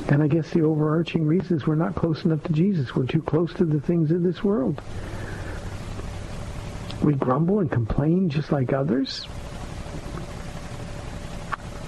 [0.08, 2.94] and I guess the overarching reason is we're not close enough to Jesus.
[2.96, 4.80] We're too close to the things of this world.
[7.02, 9.26] We grumble and complain just like others.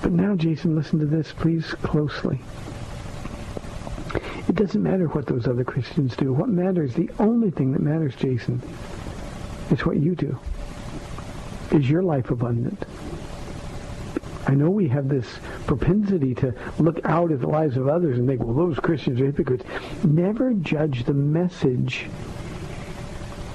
[0.02, 2.40] But now, Jason, listen to this, please, closely.
[4.48, 6.32] It doesn't matter what those other Christians do.
[6.32, 8.60] What matters, the only thing that matters, Jason,
[9.70, 10.38] is what you do.
[11.72, 12.84] Is your life abundant?
[14.46, 15.26] I know we have this
[15.66, 19.26] propensity to look out at the lives of others and think, well, those Christians are
[19.26, 19.64] hypocrites.
[20.04, 22.10] Never judge the message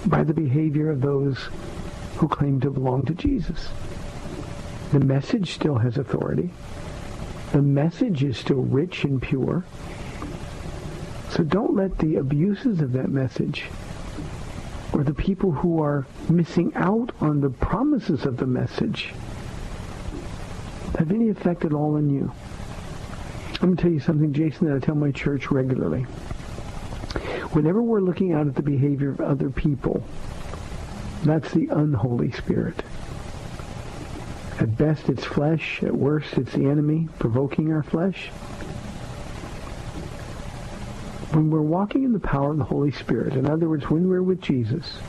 [0.07, 1.37] by the behavior of those
[2.15, 3.69] who claim to belong to Jesus.
[4.91, 6.49] The message still has authority.
[7.51, 9.63] The message is still rich and pure.
[11.29, 13.65] So don't let the abuses of that message
[14.93, 19.13] or the people who are missing out on the promises of the message
[20.97, 22.31] have any effect at all on you.
[23.55, 26.03] I'm going to tell you something, Jason, that I tell my church regularly.
[27.53, 30.03] Whenever we're looking out at the behavior of other people,
[31.23, 32.75] that's the unholy spirit.
[34.59, 35.83] At best, it's flesh.
[35.83, 38.29] At worst, it's the enemy provoking our flesh.
[41.31, 44.23] When we're walking in the power of the Holy Spirit, in other words, when we're
[44.23, 44.99] with Jesus,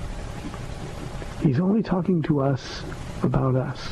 [1.43, 2.83] He's only talking to us
[3.23, 3.91] about us.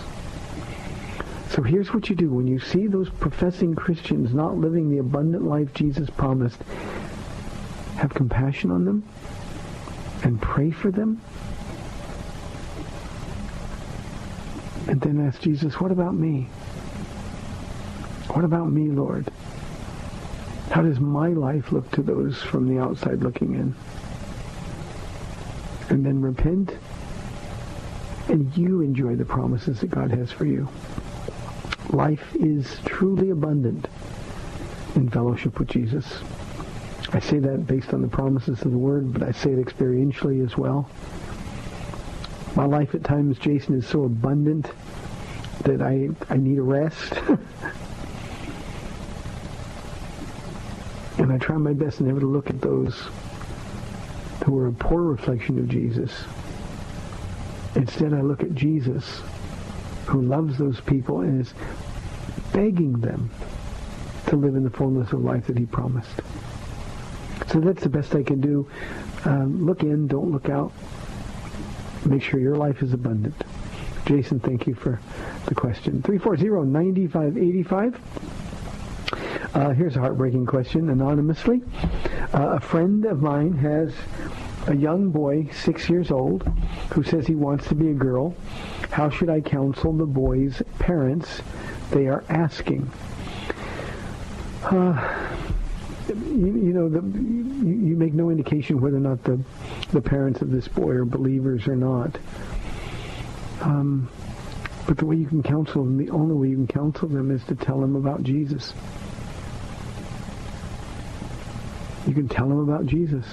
[1.51, 2.29] So here's what you do.
[2.29, 6.61] When you see those professing Christians not living the abundant life Jesus promised,
[7.97, 9.05] have compassion on them
[10.23, 11.21] and pray for them.
[14.89, 16.49] And then ask Jesus, what about me?
[18.29, 19.31] What about me, Lord?
[20.71, 23.75] How does my life look to those from the outside looking in?
[25.89, 26.77] And then repent,
[28.29, 30.69] and you enjoy the promises that God has for you.
[31.91, 33.87] Life is truly abundant
[34.97, 36.05] in fellowship with Jesus.
[37.13, 40.45] I say that based on the promises of the Word, but I say it experientially
[40.45, 40.91] as well.
[42.57, 44.71] My life at times, Jason, is so abundant
[45.63, 47.13] that I, I need a rest.
[51.37, 52.95] I try my best never to look at those
[54.47, 56.11] who are a poor reflection of Jesus.
[57.75, 59.21] Instead, I look at Jesus,
[60.07, 61.53] who loves those people and is
[62.55, 63.29] begging them
[64.29, 66.23] to live in the fullness of life that he promised.
[67.53, 68.67] So that's the best I can do.
[69.27, 70.73] Um, look in, don't look out.
[72.07, 73.35] Make sure your life is abundant.
[74.07, 74.99] Jason, thank you for
[75.45, 76.01] the question.
[76.01, 78.01] 340-9585.
[79.57, 81.63] Uh, here's a heartbreaking question, anonymously.
[82.35, 83.91] Uh, a friend of mine has
[84.67, 86.43] a young boy, six years old,
[86.93, 88.37] who says he wants to be a girl.
[88.91, 91.41] How should I counsel the boy's parents?
[91.91, 92.91] They are asking.
[94.63, 95.27] Uh,
[96.09, 99.41] you, you, know, the, you, you, make no indication whether or not the,
[99.91, 102.19] the parents of this boy are believers or not.
[103.63, 104.11] Um,
[104.87, 107.43] but the way you can counsel them, the only way you can counsel them is
[107.45, 108.75] to tell them about Jesus.
[112.07, 113.27] You can tell them about Jesus.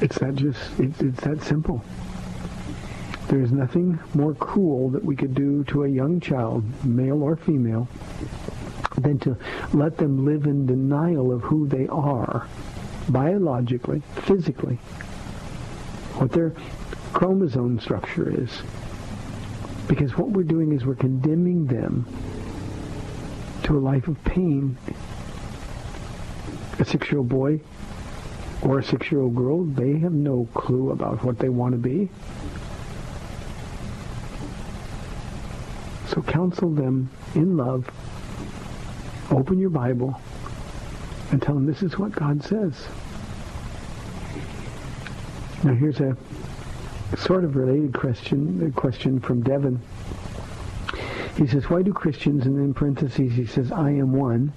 [0.00, 1.84] It's that just, it's, it's that simple.
[3.28, 7.88] There's nothing more cruel that we could do to a young child, male or female,
[8.98, 9.36] than to
[9.72, 12.48] let them live in denial of who they are,
[13.08, 14.76] biologically, physically,
[16.18, 16.52] what their
[17.12, 18.62] chromosome structure is.
[19.86, 22.06] Because what we're doing is we're condemning them
[23.64, 24.76] to a life of pain.
[26.78, 27.60] A six-year-old boy
[28.62, 32.08] or a six-year-old girl, they have no clue about what they want to be.
[36.08, 37.90] So counsel them in love.
[39.30, 40.20] Open your Bible
[41.30, 42.86] and tell them this is what God says.
[45.64, 46.16] Now here's a
[47.16, 49.80] sort of related question, a question from Devin.
[51.36, 54.52] He says, why do Christians, and in parentheses he says, I am one,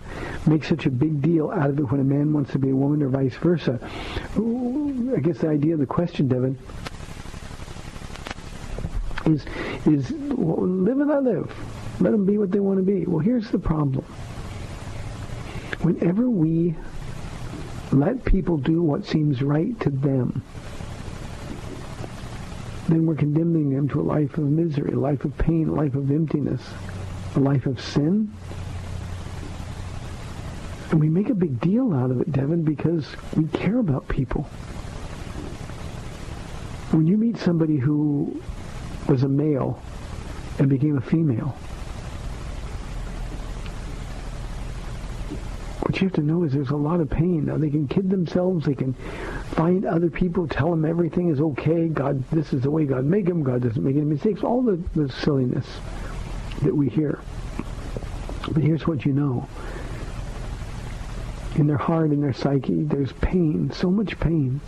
[0.45, 2.76] make such a big deal out of it when a man wants to be a
[2.76, 3.80] woman or vice versa?
[4.36, 6.57] I guess the idea of the question, Devin,
[9.26, 9.45] is,
[9.86, 11.51] is live and I live.
[12.01, 13.05] Let them be what they want to be.
[13.05, 14.03] Well, here's the problem.
[15.82, 16.76] Whenever we
[17.93, 20.43] let people do what seems right to them,
[22.88, 25.95] then we're condemning them to a life of misery, a life of pain, a life
[25.95, 26.61] of emptiness,
[27.36, 28.31] a life of sin.
[30.91, 34.43] And we make a big deal out of it, Devin, because we care about people.
[36.91, 38.39] When you meet somebody who
[39.09, 39.81] was a male
[40.59, 41.57] and became a female,
[46.06, 47.45] you have to know is there's a lot of pain.
[47.45, 48.66] Now, they can kid themselves.
[48.66, 48.93] They can
[49.56, 51.88] find other people, tell them everything is okay.
[51.88, 53.41] God, this is the way God made them.
[53.41, 54.43] God doesn't make any mistakes.
[54.43, 55.66] All the, the silliness
[56.62, 57.20] that we hear.
[58.51, 59.49] But here's what you know.
[61.56, 64.62] In their heart, in their psyche, there's pain, so much pain.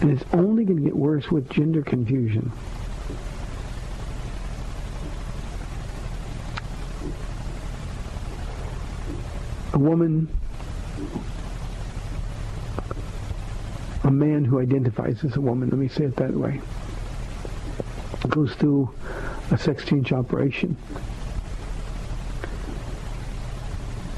[0.00, 2.52] And it's only going to get worse with gender confusion.
[9.78, 10.28] Woman
[14.08, 16.60] a man who identifies as a woman, let me say it that way,
[18.28, 18.90] goes through
[19.50, 20.76] a sex change operation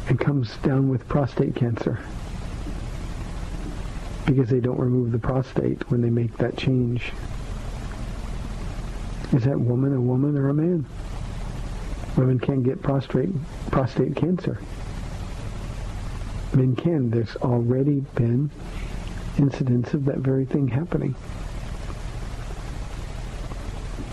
[0.09, 1.99] and comes down with prostate cancer
[4.27, 7.13] because they don't remove the prostate when they make that change.
[9.33, 10.87] Is that woman a woman or a man?
[12.17, 13.31] Women can't get prostate
[13.73, 14.61] prostate cancer.
[16.55, 17.11] Men can.
[17.11, 18.51] There's already been
[19.39, 21.15] incidents of that very thing happening.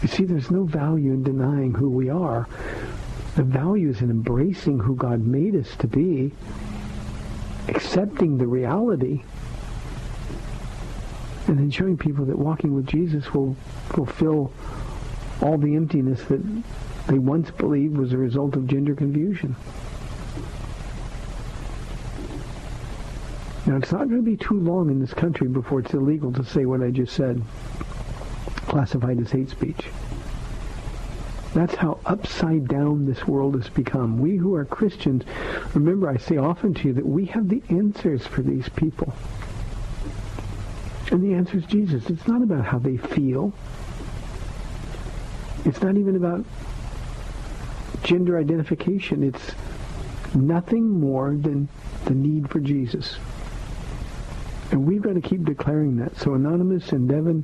[0.01, 2.47] You see, there's no value in denying who we are.
[3.35, 6.31] The value is in embracing who God made us to be,
[7.67, 9.23] accepting the reality,
[11.47, 13.55] and then showing people that walking with Jesus will
[13.89, 14.51] fulfill
[15.41, 16.41] all the emptiness that
[17.07, 19.55] they once believed was a result of gender confusion.
[23.67, 26.45] Now, it's not going to be too long in this country before it's illegal to
[26.45, 27.41] say what I just said,
[28.67, 29.87] classified as hate speech.
[31.53, 34.19] That's how upside down this world has become.
[34.19, 35.23] We who are Christians,
[35.73, 39.13] remember I say often to you that we have the answers for these people.
[41.11, 42.09] And the answer is Jesus.
[42.09, 43.53] It's not about how they feel.
[45.65, 46.45] It's not even about
[48.03, 49.23] gender identification.
[49.23, 49.51] It's
[50.33, 51.67] nothing more than
[52.05, 53.17] the need for Jesus.
[54.71, 56.17] And we've got to keep declaring that.
[56.17, 57.43] So Anonymous and Devin,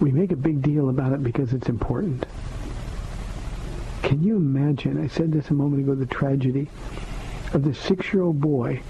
[0.00, 2.26] we make a big deal about it because it's important.
[4.02, 6.68] Can you imagine, I said this a moment ago, the tragedy
[7.52, 8.80] of the six-year-old boy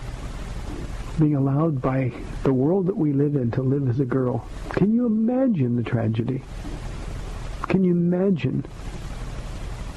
[1.19, 4.47] being allowed by the world that we live in to live as a girl.
[4.71, 6.43] Can you imagine the tragedy?
[7.69, 8.65] Can you imagine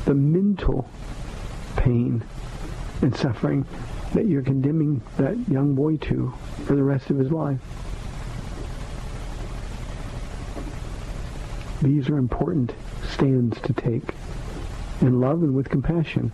[0.06, 0.90] the mental
[1.76, 2.24] pain
[3.02, 3.66] and suffering
[4.14, 6.34] that you're condemning that young boy to
[6.66, 7.60] for the rest of his life.
[11.82, 12.74] These are important
[13.12, 14.04] stands to take
[15.02, 16.32] in love and with compassion.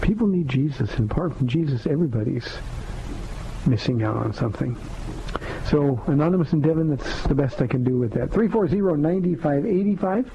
[0.00, 2.58] People need Jesus, and apart from Jesus, everybody's
[3.66, 4.76] missing out on something.
[5.70, 8.30] So, Anonymous and Devin, that's the best I can do with that.
[8.30, 10.26] 340-9585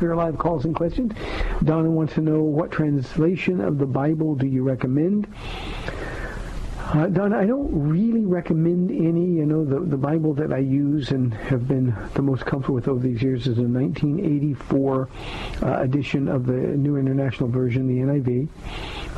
[0.00, 1.12] your live calls and questions.
[1.64, 5.26] Donna wants to know what translation of the Bible do you recommend?
[6.92, 9.24] Uh, Don, I don't really recommend any.
[9.24, 12.88] You know, the, the Bible that I use and have been the most comfortable with
[12.88, 15.08] over these years is a 1984
[15.62, 18.48] uh, edition of the New International Version, the NIV.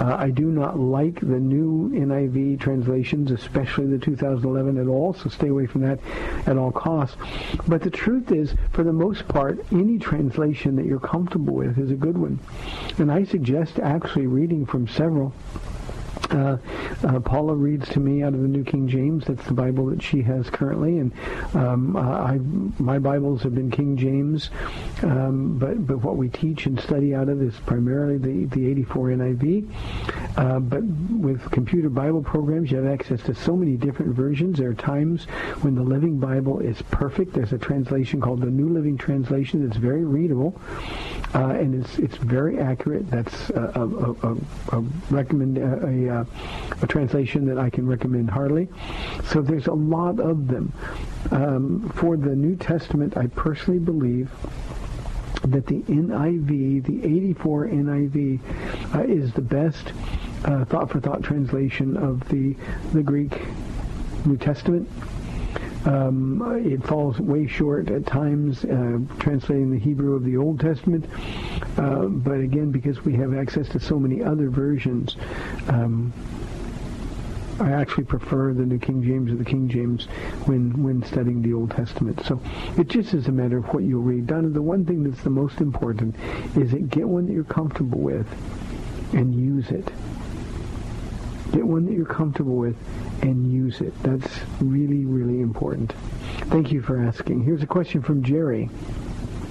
[0.02, 5.28] Uh, I do not like the new NIV translations, especially the 2011 at all, so
[5.28, 6.00] stay away from that
[6.44, 7.16] at all costs.
[7.68, 11.92] But the truth is, for the most part, any translation that you're comfortable with is
[11.92, 12.40] a good one.
[12.98, 15.32] And I suggest actually reading from several.
[16.32, 16.56] Uh,
[17.04, 19.24] uh, Paula reads to me out of the New King James.
[19.26, 21.12] That's the Bible that she has currently, and
[21.54, 22.38] um, I,
[22.82, 24.50] my Bibles have been King James,
[25.02, 29.08] um, but but what we teach and study out of is primarily the the 84
[29.08, 29.68] NIV.
[30.36, 34.58] Uh, but with computer Bible programs, you have access to so many different versions.
[34.58, 35.24] There are times
[35.60, 37.34] when the Living Bible is perfect.
[37.34, 40.58] There's a translation called the New Living Translation that's very readable,
[41.34, 43.10] uh, and it's it's very accurate.
[43.10, 44.80] That's a, a, a, a
[45.10, 46.21] recommend a, a,
[46.80, 48.68] a translation that I can recommend heartily.
[49.24, 50.72] So there's a lot of them.
[51.30, 54.30] Um, for the New Testament, I personally believe
[55.44, 59.92] that the NIV, the 84 NIV, uh, is the best
[60.44, 62.56] uh, thought-for-thought translation of the
[62.92, 63.40] the Greek
[64.24, 64.88] New Testament.
[65.84, 71.06] Um, it falls way short at times, uh, translating the Hebrew of the Old Testament.
[71.76, 75.16] Uh, but again, because we have access to so many other versions,
[75.68, 76.12] um,
[77.60, 80.06] I actually prefer the New King James or the King James
[80.46, 82.24] when when studying the Old Testament.
[82.24, 82.40] So
[82.76, 84.26] it just is a matter of what you'll read.
[84.26, 86.16] Donna, the one thing that's the most important
[86.56, 88.26] is that get one that you're comfortable with
[89.12, 89.92] and use it.
[91.52, 92.76] Get one that you're comfortable with
[93.22, 93.92] and use it.
[94.02, 95.92] That's really, really important.
[96.46, 97.44] Thank you for asking.
[97.44, 98.70] Here's a question from Jerry.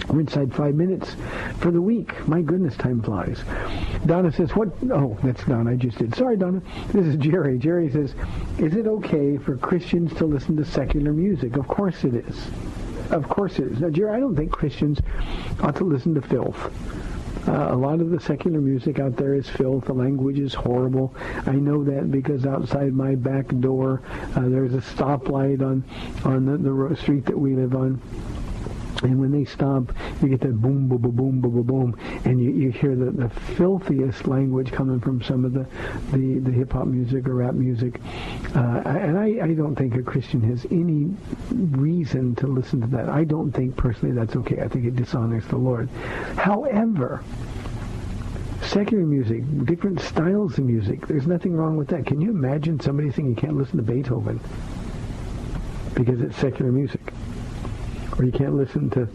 [0.08, 1.16] We're inside five minutes
[1.60, 2.28] for the week.
[2.28, 3.44] My goodness, time flies.
[4.06, 4.70] Donna says, what?
[4.92, 5.72] Oh, that's Donna.
[5.72, 6.16] I just did.
[6.16, 6.62] Sorry, Donna.
[6.88, 7.58] This is Jerry.
[7.60, 8.16] Jerry says,
[8.58, 11.56] is it okay for Christians to listen to secular music?
[11.56, 12.48] Of course it is.
[13.12, 13.80] Of course it is.
[13.80, 15.00] Now, Jerry, I don't think Christians
[15.62, 16.72] ought to listen to filth.
[17.48, 19.86] Uh, a lot of the secular music out there is filth.
[19.86, 21.16] The language is horrible.
[21.46, 24.02] I know that because outside my back door,
[24.36, 25.84] uh, there's a stoplight on
[26.24, 26.58] on the,
[26.90, 28.00] the street that we live on.
[29.04, 32.40] And when they stomp, you get that boom, boom, boom, boom, boom, boom, boom, and
[32.40, 35.66] you, you hear the, the filthiest language coming from some of the,
[36.12, 38.00] the, the hip-hop music or rap music.
[38.56, 41.10] Uh, and I, I don't think a Christian has any
[41.52, 43.10] reason to listen to that.
[43.10, 44.62] I don't think personally that's okay.
[44.62, 45.90] I think it dishonors the Lord.
[46.38, 47.24] However,
[48.62, 52.06] secular music, different styles of music, there's nothing wrong with that.
[52.06, 54.40] Can you imagine somebody saying you can't listen to Beethoven
[55.96, 57.02] because it's secular music?
[58.18, 59.08] Or you can't listen to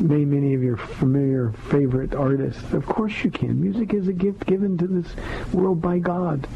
[0.00, 2.72] name any of your familiar favorite artists.
[2.72, 3.60] Of course you can.
[3.60, 5.14] Music is a gift given to this
[5.52, 6.46] world by God.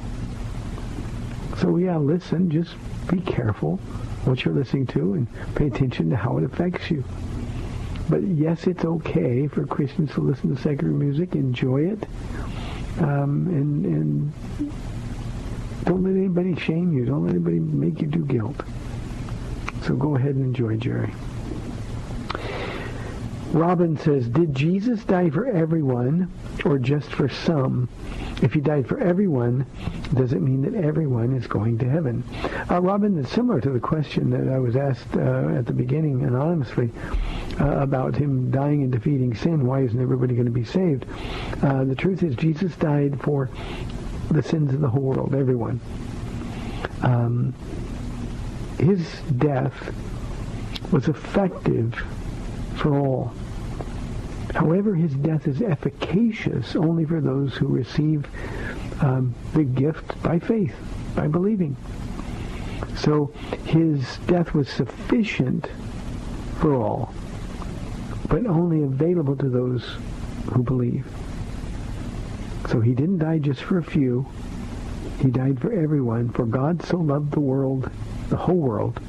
[1.58, 2.74] So yeah, listen, just
[3.08, 3.76] be careful
[4.24, 7.04] what you're listening to and pay attention to how it affects you.
[8.08, 12.06] But yes, it's okay for Christians to listen to secular music, enjoy it,
[12.98, 14.32] um, and, and
[15.84, 17.04] don't let anybody shame you.
[17.04, 18.56] Don't let anybody make you do guilt.
[19.86, 21.12] So go ahead and enjoy, Jerry.
[23.52, 26.30] Robin says, did Jesus die for everyone
[26.64, 27.88] or just for some?
[28.42, 29.64] If he died for everyone,
[30.12, 32.24] does it mean that everyone is going to heaven?
[32.68, 36.24] Uh, Robin, it's similar to the question that I was asked uh, at the beginning
[36.24, 36.90] anonymously
[37.60, 39.64] uh, about him dying and defeating sin.
[39.66, 41.06] Why isn't everybody going to be saved?
[41.62, 43.48] Uh, the truth is Jesus died for
[44.32, 45.80] the sins of the whole world, everyone.
[47.02, 47.54] Um,
[48.78, 49.94] his death
[50.92, 51.94] was effective
[52.76, 53.32] for all.
[54.54, 58.26] However, his death is efficacious only for those who receive
[59.02, 60.74] um, the gift by faith,
[61.14, 61.76] by believing.
[62.96, 63.26] So
[63.64, 65.66] his death was sufficient
[66.58, 67.12] for all,
[68.28, 69.84] but only available to those
[70.52, 71.06] who believe.
[72.68, 74.26] So he didn't die just for a few.
[75.20, 76.30] He died for everyone.
[76.30, 77.90] For God so loved the world
[78.28, 79.00] the whole world,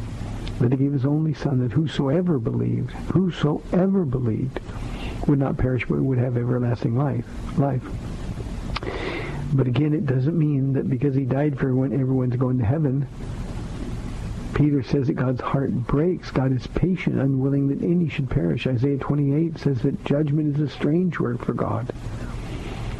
[0.59, 4.59] that he gave his only son, that whosoever believed, whosoever believed,
[5.27, 7.25] would not perish but would have everlasting life.
[7.57, 7.83] Life.
[9.53, 13.07] But again, it doesn't mean that because he died for everyone, everyone's going to heaven.
[14.53, 16.31] Peter says that God's heart breaks.
[16.31, 18.65] God is patient, unwilling that any should perish.
[18.65, 21.93] Isaiah 28 says that judgment is a strange word for God.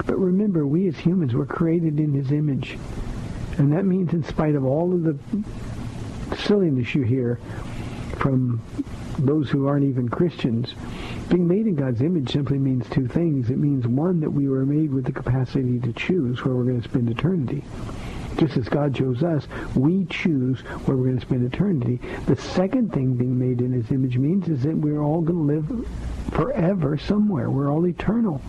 [0.06, 2.78] But remember, we as humans were created in his image.
[3.58, 5.18] And that means in spite of all of the
[6.36, 7.40] silliness you hear
[8.18, 8.62] from
[9.20, 10.74] those who aren't even Christians,
[11.30, 13.50] being made in God's image simply means two things.
[13.50, 16.82] It means, one, that we were made with the capacity to choose where we're going
[16.82, 17.64] to spend eternity.
[18.38, 22.00] Just as God chose us, we choose where we're going to spend eternity.
[22.28, 25.72] The second thing being made in his image means is that we're all going to
[25.72, 25.88] live
[26.32, 27.50] forever somewhere.
[27.50, 28.42] We're all eternal.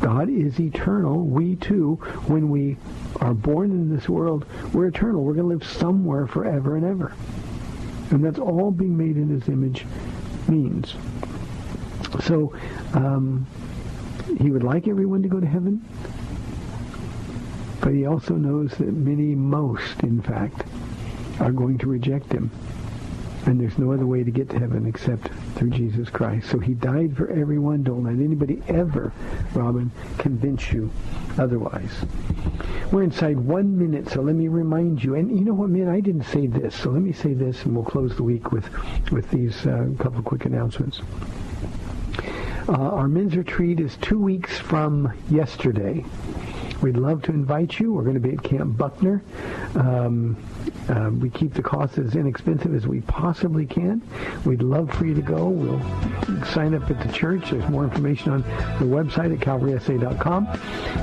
[0.00, 1.20] God is eternal.
[1.24, 2.76] We too, when we
[3.20, 5.22] are born in this world, we're eternal.
[5.22, 7.12] We're going to live somewhere forever and ever.
[8.10, 9.86] And that's all being made in his image
[10.48, 10.94] means.
[12.22, 12.54] So
[12.92, 13.46] um,
[14.38, 15.84] he would like everyone to go to heaven,
[17.80, 20.66] but he also knows that many, most in fact,
[21.40, 22.50] are going to reject him.
[23.46, 26.50] And there's no other way to get to heaven except through Jesus Christ.
[26.50, 27.82] So he died for everyone.
[27.82, 29.12] Don't let anybody ever,
[29.54, 30.90] Robin, convince you
[31.38, 31.90] otherwise.
[32.90, 35.14] We're inside one minute, so let me remind you.
[35.14, 37.74] And you know what, man, I didn't say this, so let me say this, and
[37.74, 38.68] we'll close the week with,
[39.10, 41.00] with these uh, couple quick announcements.
[42.66, 46.02] Uh, our men's retreat is two weeks from yesterday.
[46.80, 47.92] We'd love to invite you.
[47.92, 49.22] We're going to be at Camp Buckner.
[49.74, 50.36] Um,
[50.88, 54.02] uh, we keep the cost as inexpensive as we possibly can.
[54.44, 55.48] We'd love for you to go.
[55.48, 55.80] We'll
[56.46, 57.50] sign up at the church.
[57.50, 60.46] There's more information on the website at calvarysa.com.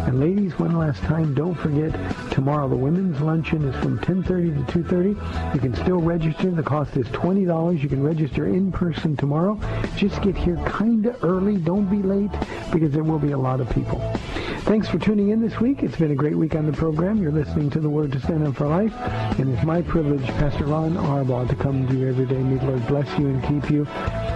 [0.08, 1.92] And ladies, one last time, don't forget
[2.32, 5.54] tomorrow the women's luncheon is from 10:30 to 2:30.
[5.54, 6.52] You can still register.
[6.52, 7.82] The cost is $20.
[7.82, 9.60] You can register in person tomorrow.
[9.96, 11.58] Just get here kind of early.
[11.58, 12.32] Don't be late
[12.72, 14.02] because there will be a lot of people.
[14.64, 15.84] Thanks for tuning in this week.
[15.84, 17.22] It's been a great week on the program.
[17.22, 18.94] You're listening to the Word to Stand Up for Life,
[19.38, 22.38] and it's my privilege, Pastor Ron Arbaugh, to come to you every day.
[22.38, 23.86] May the Lord bless you and keep you.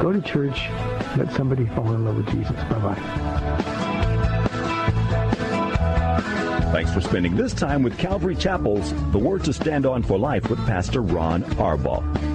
[0.01, 0.67] Go to church.
[1.15, 2.55] Let somebody fall in love with Jesus.
[2.55, 2.95] Bye-bye.
[6.73, 10.49] Thanks for spending this time with Calvary Chapel's The Word to Stand On for Life
[10.49, 12.34] with Pastor Ron Arbaugh.